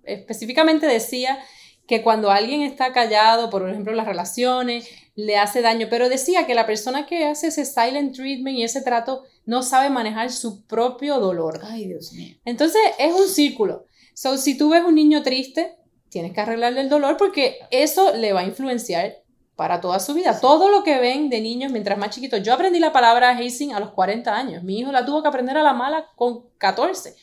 específicamente 0.04 0.88
decía 0.88 1.40
que 1.88 2.02
cuando 2.02 2.32
alguien 2.32 2.62
está 2.62 2.94
callado, 2.94 3.50
por 3.50 3.70
ejemplo, 3.70 3.94
las 3.94 4.08
relaciones, 4.08 4.90
le 5.16 5.38
hace 5.38 5.62
daño, 5.62 5.88
pero 5.90 6.10
decía 6.10 6.46
que 6.46 6.56
la 6.56 6.66
persona 6.66 7.06
que 7.06 7.26
hace 7.26 7.48
ese 7.48 7.66
silent 7.66 8.16
treatment 8.16 8.58
y 8.58 8.64
ese 8.64 8.82
trato 8.82 9.24
no 9.46 9.64
sabe 9.64 9.90
manejar 9.90 10.32
su 10.32 10.66
propio 10.66 11.20
dolor. 11.20 11.62
Ay, 11.64 11.88
Dios 11.88 12.12
mío. 12.14 12.36
Entonces 12.44 12.82
es 13.00 13.14
un 13.14 13.28
círculo. 13.28 13.86
So, 14.14 14.38
si 14.38 14.58
tú 14.58 14.70
ves 14.70 14.84
un 14.84 14.96
niño 14.96 15.24
triste, 15.24 15.76
tienes 16.10 16.34
que 16.34 16.42
arreglarle 16.42 16.82
el 16.82 16.90
dolor 16.90 17.18
porque 17.18 17.60
eso 17.72 18.16
le 18.16 18.34
va 18.34 18.42
a 18.42 18.46
influenciar 18.46 19.25
para 19.56 19.80
toda 19.80 20.00
su 20.00 20.14
vida. 20.14 20.40
Todo 20.40 20.70
lo 20.70 20.84
que 20.84 21.00
ven 21.00 21.30
de 21.30 21.40
niños 21.40 21.72
mientras 21.72 21.98
más 21.98 22.10
chiquitos. 22.10 22.44
Yo 22.44 22.54
aprendí 22.54 22.80
la 22.80 22.92
palabra 22.92 23.38
hazing 23.38 23.74
a 23.74 23.80
los 23.80 23.92
40 23.92 24.36
años. 24.36 24.64
Mi 24.64 24.80
hijo 24.80 24.92
la 24.92 25.06
tuvo 25.06 25.22
que 25.22 25.30
aprender 25.30 25.58
a 25.58 25.64
la 25.64 25.74
mala 25.74 26.08
con 26.16 26.46
14. 26.58 27.16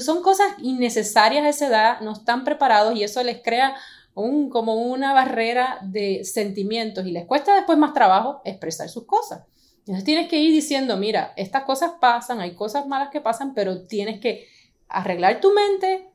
son 0.00 0.22
cosas 0.22 0.48
innecesarias 0.62 1.44
a 1.44 1.48
esa 1.48 1.66
edad, 1.68 2.00
no 2.00 2.12
están 2.12 2.44
preparados 2.44 2.96
y 2.96 3.04
eso 3.04 3.22
les 3.22 3.40
crea 3.42 3.76
un, 4.14 4.50
como 4.50 4.74
una 4.74 5.12
barrera 5.12 5.78
de 5.82 6.24
sentimientos 6.24 7.06
y 7.06 7.12
les 7.12 7.26
cuesta 7.26 7.54
después 7.54 7.78
más 7.78 7.92
trabajo 7.92 8.40
expresar 8.44 8.88
sus 8.88 9.04
cosas. 9.04 9.44
Entonces 9.80 10.04
tienes 10.04 10.28
que 10.28 10.40
ir 10.40 10.52
diciendo, 10.52 10.96
mira, 10.96 11.32
estas 11.36 11.62
cosas 11.62 11.92
pasan, 12.00 12.40
hay 12.40 12.54
cosas 12.54 12.88
malas 12.88 13.10
que 13.10 13.20
pasan, 13.20 13.54
pero 13.54 13.82
tienes 13.82 14.20
que 14.20 14.48
arreglar 14.88 15.40
tu 15.40 15.52
mente, 15.52 16.10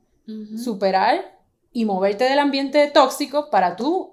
superar 0.57 1.39
y 1.71 1.85
moverte 1.85 2.25
del 2.25 2.39
ambiente 2.39 2.85
tóxico 2.87 3.49
para 3.49 3.75
tú 3.75 4.10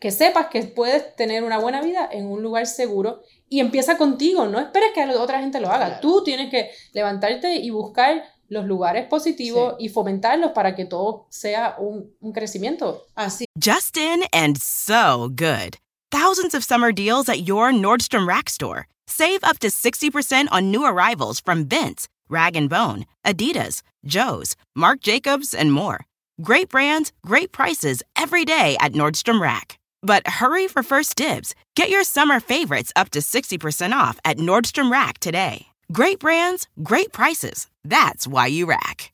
que 0.00 0.10
sepas 0.10 0.46
que 0.48 0.62
puedes 0.62 1.14
tener 1.16 1.42
una 1.44 1.58
buena 1.58 1.82
vida 1.82 2.08
en 2.10 2.26
un 2.26 2.42
lugar 2.42 2.66
seguro 2.66 3.22
y 3.48 3.60
empieza 3.60 3.96
contigo, 3.96 4.46
no 4.46 4.58
esperes 4.58 4.92
que 4.94 5.04
otra 5.04 5.40
gente 5.40 5.60
lo 5.60 5.70
haga, 5.70 6.00
tú 6.00 6.22
tienes 6.24 6.50
que 6.50 6.70
levantarte 6.92 7.56
y 7.56 7.70
buscar 7.70 8.24
los 8.48 8.64
lugares 8.64 9.06
positivos 9.08 9.74
y 9.78 9.88
fomentarlos 9.88 10.52
para 10.52 10.74
que 10.74 10.84
todo 10.84 11.26
sea 11.30 11.76
un, 11.78 12.14
un 12.20 12.32
crecimiento. 12.32 13.06
Así. 13.14 13.44
Justin 13.58 14.24
and 14.32 14.58
so 14.58 15.28
good. 15.28 15.76
Thousands 16.10 16.54
of 16.54 16.62
summer 16.62 16.92
deals 16.92 17.28
at 17.28 17.46
your 17.46 17.72
Nordstrom 17.72 18.26
Rack 18.28 18.48
store. 18.48 18.86
Save 19.08 19.42
up 19.42 19.58
to 19.60 19.68
60% 19.68 20.48
on 20.50 20.70
new 20.70 20.84
arrivals 20.84 21.40
from 21.40 21.66
Vince, 21.66 22.08
Rag 22.28 22.54
& 22.68 22.68
Bone, 22.68 23.06
Adidas, 23.24 23.82
Joe's, 24.04 24.56
Marc 24.74 25.00
Jacobs, 25.00 25.54
and 25.54 25.72
more. 25.72 26.04
Great 26.42 26.68
brands, 26.68 27.12
great 27.24 27.50
prices 27.50 28.02
every 28.14 28.44
day 28.44 28.76
at 28.80 28.92
Nordstrom 28.92 29.40
Rack. 29.40 29.75
But 30.02 30.26
hurry 30.40 30.68
for 30.68 30.82
first 30.82 31.16
dibs. 31.16 31.54
Get 31.74 31.90
your 31.90 32.04
summer 32.04 32.40
favorites 32.40 32.92
up 32.94 33.10
to 33.10 33.20
60% 33.20 33.92
off 33.92 34.18
at 34.24 34.38
Nordstrom 34.38 34.90
Rack 34.90 35.18
today. 35.18 35.66
Great 35.92 36.18
brands, 36.18 36.68
great 36.82 37.12
prices. 37.12 37.68
That's 37.84 38.26
why 38.26 38.46
you 38.46 38.66
rack. 38.66 39.12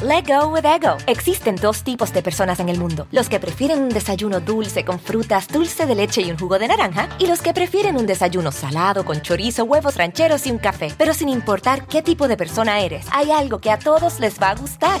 Let 0.00 0.28
go 0.28 0.48
with 0.48 0.64
ego. 0.64 0.96
Existen 1.08 1.56
dos 1.56 1.82
tipos 1.82 2.12
de 2.12 2.22
personas 2.22 2.60
en 2.60 2.68
el 2.68 2.78
mundo: 2.78 3.08
los 3.10 3.28
que 3.28 3.40
prefieren 3.40 3.82
un 3.82 3.88
desayuno 3.88 4.38
dulce 4.38 4.84
con 4.84 5.00
frutas, 5.00 5.48
dulce 5.48 5.86
de 5.86 5.96
leche 5.96 6.22
y 6.22 6.30
un 6.30 6.38
jugo 6.38 6.56
de 6.58 6.68
naranja, 6.68 7.08
y 7.18 7.26
los 7.26 7.40
que 7.40 7.52
prefieren 7.52 7.96
un 7.96 8.06
desayuno 8.06 8.52
salado 8.52 9.04
con 9.04 9.22
chorizo, 9.22 9.64
huevos 9.64 9.96
rancheros 9.96 10.46
y 10.46 10.52
un 10.52 10.58
café. 10.58 10.94
Pero 10.96 11.14
sin 11.14 11.28
importar 11.28 11.84
qué 11.88 12.00
tipo 12.02 12.28
de 12.28 12.36
persona 12.36 12.78
eres, 12.80 13.06
hay 13.10 13.32
algo 13.32 13.58
que 13.58 13.72
a 13.72 13.78
todos 13.80 14.20
les 14.20 14.40
va 14.40 14.50
a 14.50 14.54
gustar. 14.54 15.00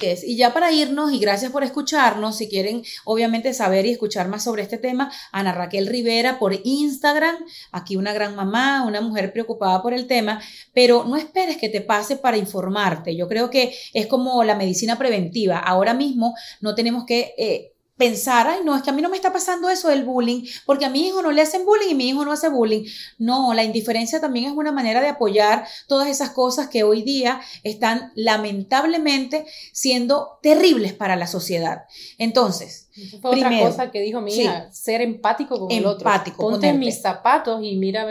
Y 0.00 0.36
ya 0.36 0.54
para 0.54 0.70
irnos, 0.70 1.12
y 1.12 1.18
gracias 1.18 1.50
por 1.50 1.64
escucharnos, 1.64 2.36
si 2.36 2.48
quieren 2.48 2.84
obviamente 3.04 3.52
saber 3.52 3.84
y 3.84 3.90
escuchar 3.90 4.28
más 4.28 4.44
sobre 4.44 4.62
este 4.62 4.78
tema, 4.78 5.10
Ana 5.32 5.52
Raquel 5.52 5.88
Rivera 5.88 6.38
por 6.38 6.54
Instagram, 6.62 7.34
aquí 7.72 7.96
una 7.96 8.12
gran 8.12 8.36
mamá, 8.36 8.84
una 8.86 9.00
mujer 9.00 9.32
preocupada 9.32 9.82
por 9.82 9.92
el 9.92 10.06
tema, 10.06 10.40
pero 10.72 11.02
no 11.02 11.16
esperes 11.16 11.56
que 11.56 11.68
te 11.68 11.80
pase 11.80 12.14
para 12.14 12.36
informarte. 12.36 13.16
Yo 13.16 13.26
creo 13.26 13.50
que 13.50 13.74
es 13.92 14.06
como 14.06 14.44
la 14.44 14.54
medicina 14.54 14.96
preventiva. 14.96 15.58
Ahora 15.58 15.94
mismo 15.94 16.36
no 16.60 16.76
tenemos 16.76 17.04
que... 17.04 17.34
Eh, 17.36 17.72
pensar, 17.98 18.46
ay, 18.46 18.60
no, 18.64 18.76
es 18.76 18.82
que 18.82 18.90
a 18.90 18.92
mí 18.92 19.02
no 19.02 19.10
me 19.10 19.16
está 19.16 19.32
pasando 19.32 19.68
eso 19.68 19.88
del 19.88 20.04
bullying, 20.04 20.44
porque 20.64 20.86
a 20.86 20.90
mi 20.90 21.06
hijo 21.06 21.20
no 21.20 21.32
le 21.32 21.42
hacen 21.42 21.64
bullying 21.64 21.90
y 21.90 21.94
mi 21.94 22.08
hijo 22.08 22.24
no 22.24 22.32
hace 22.32 22.48
bullying. 22.48 22.84
No, 23.18 23.52
la 23.52 23.64
indiferencia 23.64 24.20
también 24.20 24.46
es 24.46 24.52
una 24.52 24.72
manera 24.72 25.00
de 25.00 25.08
apoyar 25.08 25.66
todas 25.88 26.08
esas 26.08 26.30
cosas 26.30 26.68
que 26.68 26.84
hoy 26.84 27.02
día 27.02 27.40
están 27.64 28.12
lamentablemente 28.14 29.44
siendo 29.72 30.38
terribles 30.42 30.92
para 30.92 31.16
la 31.16 31.26
sociedad. 31.26 31.82
Entonces, 32.16 32.88
fue 33.20 33.32
otra 33.36 33.58
cosa 33.58 33.90
que 33.90 34.00
dijo 34.00 34.20
mi 34.20 34.34
hija, 34.34 34.70
ser 34.72 35.02
empático 35.02 35.58
con 35.58 35.70
el 35.70 35.84
otro. 35.84 36.08
Ponte 36.36 36.72
mis 36.72 37.00
zapatos 37.00 37.60
y 37.62 37.76
mira, 37.76 38.06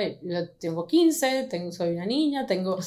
tengo 0.59 0.85
15, 0.85 1.43
tengo, 1.49 1.71
soy 1.71 1.93
una 1.93 2.05
niña, 2.05 2.45
tengo 2.45 2.77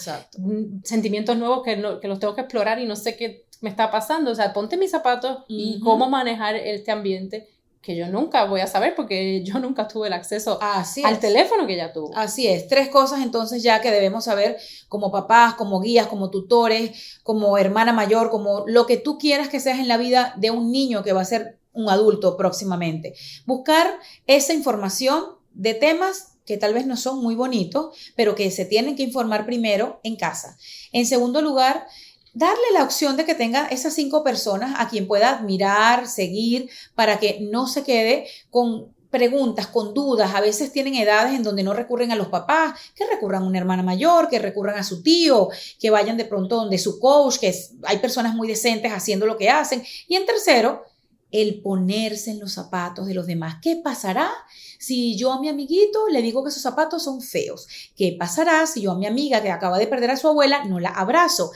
sentimientos 0.85 1.37
nuevos 1.37 1.63
que, 1.65 1.77
que 2.01 2.09
los 2.09 2.19
tengo 2.19 2.35
que 2.35 2.43
explorar 2.43 2.79
y 2.79 2.87
no 2.87 2.97
sé 2.97 3.17
qué 3.17 3.47
me 3.61 3.71
está 3.71 3.91
pasando. 3.91 4.31
O 4.31 4.35
sea, 4.35 4.53
ponte 4.53 4.77
mis 4.77 4.91
zapatos 4.91 5.45
y 5.49 5.81
cómo 5.81 6.09
manejar 6.09 6.57
este 6.57 6.91
ambiente 6.91 7.49
que 7.83 7.97
yo 7.97 8.09
nunca 8.09 8.45
voy 8.45 8.61
a 8.61 8.67
saber 8.67 8.95
porque 8.95 9.43
yo 9.45 9.59
nunca 9.59 9.89
tuve 9.89 10.09
el 10.09 10.13
acceso 10.13 10.59
al 10.61 11.19
teléfono 11.19 11.67
que 11.67 11.75
ella 11.75 11.93
tuvo. 11.93 12.11
Así 12.15 12.47
es, 12.47 12.69
tres 12.69 12.89
cosas 12.89 13.23
entonces 13.23 13.63
ya 13.63 13.81
que 13.81 13.91
debemos 13.91 14.25
saber 14.25 14.59
como 14.89 15.11
papás, 15.11 15.55
como 15.55 15.81
guías, 15.81 16.07
como 16.07 16.31
tutores, 16.31 17.19
como 17.23 17.57
hermana 17.59 17.93
mayor, 17.93 18.31
como 18.31 18.65
lo 18.67 18.87
que 18.87 18.97
tú 18.97 19.19
quieras 19.19 19.49
que 19.49 19.61
seas 19.61 19.79
en 19.79 19.89
la 19.89 19.97
vida 19.97 20.35
de 20.37 20.51
un 20.51 20.71
niño 20.71 21.03
que 21.03 21.13
va 21.13 21.23
a 21.23 21.27
ser 21.27 21.59
un 21.73 21.89
adulto 21.89 22.37
próximamente. 22.37 23.15
Buscar 23.47 23.99
esa 24.27 24.53
información 24.53 25.25
de 25.53 25.75
temas 25.75 26.31
que 26.45 26.57
tal 26.57 26.75
vez 26.75 26.85
no 26.85 26.97
son 26.97 27.23
muy 27.23 27.37
bonitos, 27.37 27.95
pero 28.17 28.35
que 28.35 28.51
se 28.51 28.65
tienen 28.65 28.97
que 28.97 29.05
informar 29.05 29.47
primero 29.47 30.01
en 30.03 30.17
casa. 30.17 30.59
En 30.91 31.07
segundo 31.07 31.43
lugar, 31.43 31.87
darle 32.35 32.65
la 32.73 32.85
opción 32.85 33.17
de 33.17 33.25
que 33.25 33.35
tenga 33.35 33.67
esas 33.67 33.95
cinco 33.95 34.23
personas 34.23 34.75
a 34.79 34.89
quien 34.89 35.07
pueda 35.07 35.31
admirar, 35.31 36.07
seguir, 36.07 36.71
para 36.95 37.19
que 37.19 37.39
no 37.41 37.67
se 37.67 37.83
quede 37.83 38.27
con 38.51 38.93
preguntas, 39.11 39.67
con 39.67 39.93
dudas. 39.93 40.35
A 40.35 40.41
veces 40.41 40.73
tienen 40.73 40.95
edades 40.95 41.35
en 41.35 41.43
donde 41.43 41.63
no 41.63 41.75
recurren 41.75 42.13
a 42.13 42.17
los 42.17 42.29
papás, 42.29 42.79
que 42.95 43.07
recurran 43.07 43.43
a 43.43 43.47
una 43.47 43.59
hermana 43.59 43.83
mayor, 43.83 44.29
que 44.29 44.39
recurran 44.39 44.79
a 44.79 44.85
su 44.85 45.03
tío, 45.03 45.49
que 45.79 45.91
vayan 45.91 46.17
de 46.17 46.25
pronto 46.25 46.57
donde 46.57 46.79
su 46.79 46.99
coach, 46.99 47.39
que 47.39 47.55
hay 47.83 47.99
personas 47.99 48.35
muy 48.35 48.49
decentes 48.49 48.93
haciendo 48.93 49.27
lo 49.27 49.37
que 49.37 49.51
hacen. 49.51 49.83
Y 50.07 50.15
en 50.15 50.27
tercero, 50.27 50.85
el 51.31 51.61
ponerse 51.63 52.31
en 52.31 52.41
los 52.41 52.53
zapatos 52.53 53.07
de 53.07 53.15
los 53.15 53.27
demás. 53.27 53.57
¿Qué 53.63 53.77
pasará 53.77 54.31
si 54.79 55.17
yo 55.17 55.33
a 55.33 55.41
mi 55.41 55.49
amiguito 55.49 56.09
le 56.09 56.23
digo 56.23 56.43
que 56.45 56.51
sus 56.51 56.63
zapatos 56.63 57.05
son 57.05 57.21
feos? 57.23 57.69
¿Qué 57.97 58.17
pasará 58.19 58.67
si 58.67 58.83
yo 58.83 58.93
a 58.93 58.99
mi 58.99 59.07
amiga 59.07 59.43
que 59.43 59.51
acaba 59.51 59.79
de 59.79 59.87
perder 59.87 60.11
a 60.11 60.17
su 60.17 60.29
abuela 60.29 60.65
no 60.65 60.81
la 60.81 60.91
abrazo? 60.91 61.53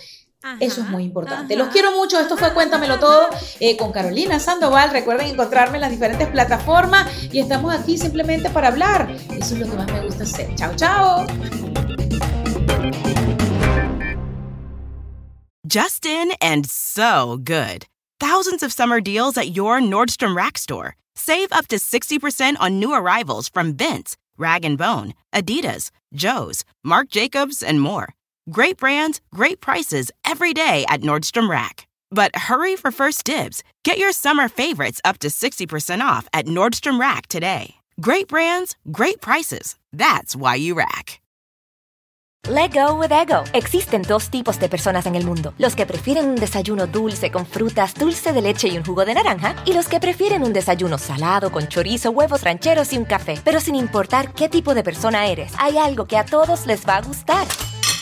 Eso 0.61 0.83
es 0.83 0.89
muy 0.89 1.05
importante. 1.05 1.57
Los 1.57 1.69
quiero 1.69 1.93
mucho. 1.93 2.19
Esto 2.21 2.37
fue 2.37 2.53
Cuéntamelo 2.53 2.99
Todo 2.99 3.29
eh, 3.61 3.77
con 3.77 3.93
Carolina 3.93 4.39
Sandoval. 4.39 4.91
Recuerden 4.91 5.29
encontrarme 5.29 5.79
en 5.79 5.83
las 5.83 5.91
diferentes 5.91 6.29
plataformas 6.29 7.11
y 7.33 7.41
estamos 7.41 7.75
aquí 7.75 7.97
simplemente 7.97 8.51
para 8.51 8.69
hablar. 8.69 9.11
Eso 9.31 9.55
es 9.55 9.61
lo 9.61 9.71
que 9.71 9.77
más 9.77 9.91
me 9.91 10.05
gusta 10.05 10.25
hacer. 10.25 10.55
Chao, 10.55 10.75
chao. 10.77 11.27
Justin 15.67 16.33
and 16.41 16.67
so 16.67 17.39
good. 17.43 17.87
Thousands 18.21 18.63
of 18.63 18.73
summer 18.73 19.01
deals 19.01 19.37
at 19.37 19.57
your 19.57 19.81
Nordstrom 19.81 20.37
Rack 20.37 20.59
store. 20.59 20.95
Save 21.17 21.49
up 21.53 21.69
to 21.69 21.77
60% 21.77 22.57
on 22.61 22.79
new 22.79 22.93
arrivals 22.93 23.49
from 23.49 23.75
Vince, 23.75 24.17
Rag 24.37 24.63
& 24.77 24.79
Bone, 24.79 25.15
Adidas, 25.33 25.91
Joe's, 26.13 26.65
Marc 26.83 27.09
Jacobs, 27.09 27.63
and 27.63 27.81
more. 27.81 28.15
Great 28.51 28.77
brands, 28.77 29.23
great 29.33 29.63
prices 29.63 30.13
every 30.23 30.53
day 30.53 30.85
at 30.91 31.01
Nordstrom 31.01 31.49
Rack. 31.49 31.87
But 32.11 32.37
hurry 32.37 32.77
for 32.77 32.91
first 32.91 33.25
dibs. 33.25 33.63
Get 33.85 33.97
your 33.97 34.13
summer 34.13 34.51
favorites 34.51 35.01
up 35.03 35.19
to 35.21 35.29
60% 35.29 36.03
off 36.03 36.29
at 36.35 36.45
Nordstrom 36.45 37.01
Rack 37.01 37.27
today. 37.27 37.77
Great 38.03 38.29
brands, 38.29 38.77
great 38.93 39.23
prices. 39.23 39.77
That's 39.95 40.37
why 40.37 40.57
you 40.57 40.75
rack. 40.75 41.21
Let 42.47 42.75
go 42.75 42.95
with 42.97 43.11
ego. 43.11 43.45
Existen 43.55 44.03
dos 44.03 44.29
tipos 44.29 44.59
de 44.59 44.69
personas 44.69 45.07
en 45.07 45.15
el 45.15 45.25
mundo: 45.25 45.55
los 45.57 45.75
que 45.75 45.87
prefieren 45.87 46.29
un 46.29 46.37
desayuno 46.37 46.87
dulce 46.87 47.31
con 47.31 47.47
frutas, 47.47 47.95
dulce 47.95 48.35
de 48.35 48.43
leche 48.43 48.69
y 48.69 48.77
un 48.77 48.85
jugo 48.85 49.07
de 49.07 49.15
naranja, 49.15 49.57
y 49.65 49.73
los 49.73 49.89
que 49.89 50.01
prefieren 50.01 50.43
un 50.43 50.53
desayuno 50.53 50.99
salado 50.99 51.51
con 51.51 51.69
chorizo, 51.69 52.11
huevos 52.11 52.43
rancheros 52.43 52.93
y 52.93 52.99
un 52.99 53.07
café. 53.07 53.41
Pero 53.43 53.59
sin 53.61 53.75
importar 53.75 54.35
qué 54.35 54.51
tipo 54.51 54.75
de 54.75 54.83
persona 54.83 55.29
eres, 55.29 55.55
hay 55.59 55.79
algo 55.79 56.05
que 56.07 56.19
a 56.19 56.27
todos 56.27 56.67
les 56.67 56.87
va 56.87 56.97
a 56.97 57.01
gustar. 57.01 57.47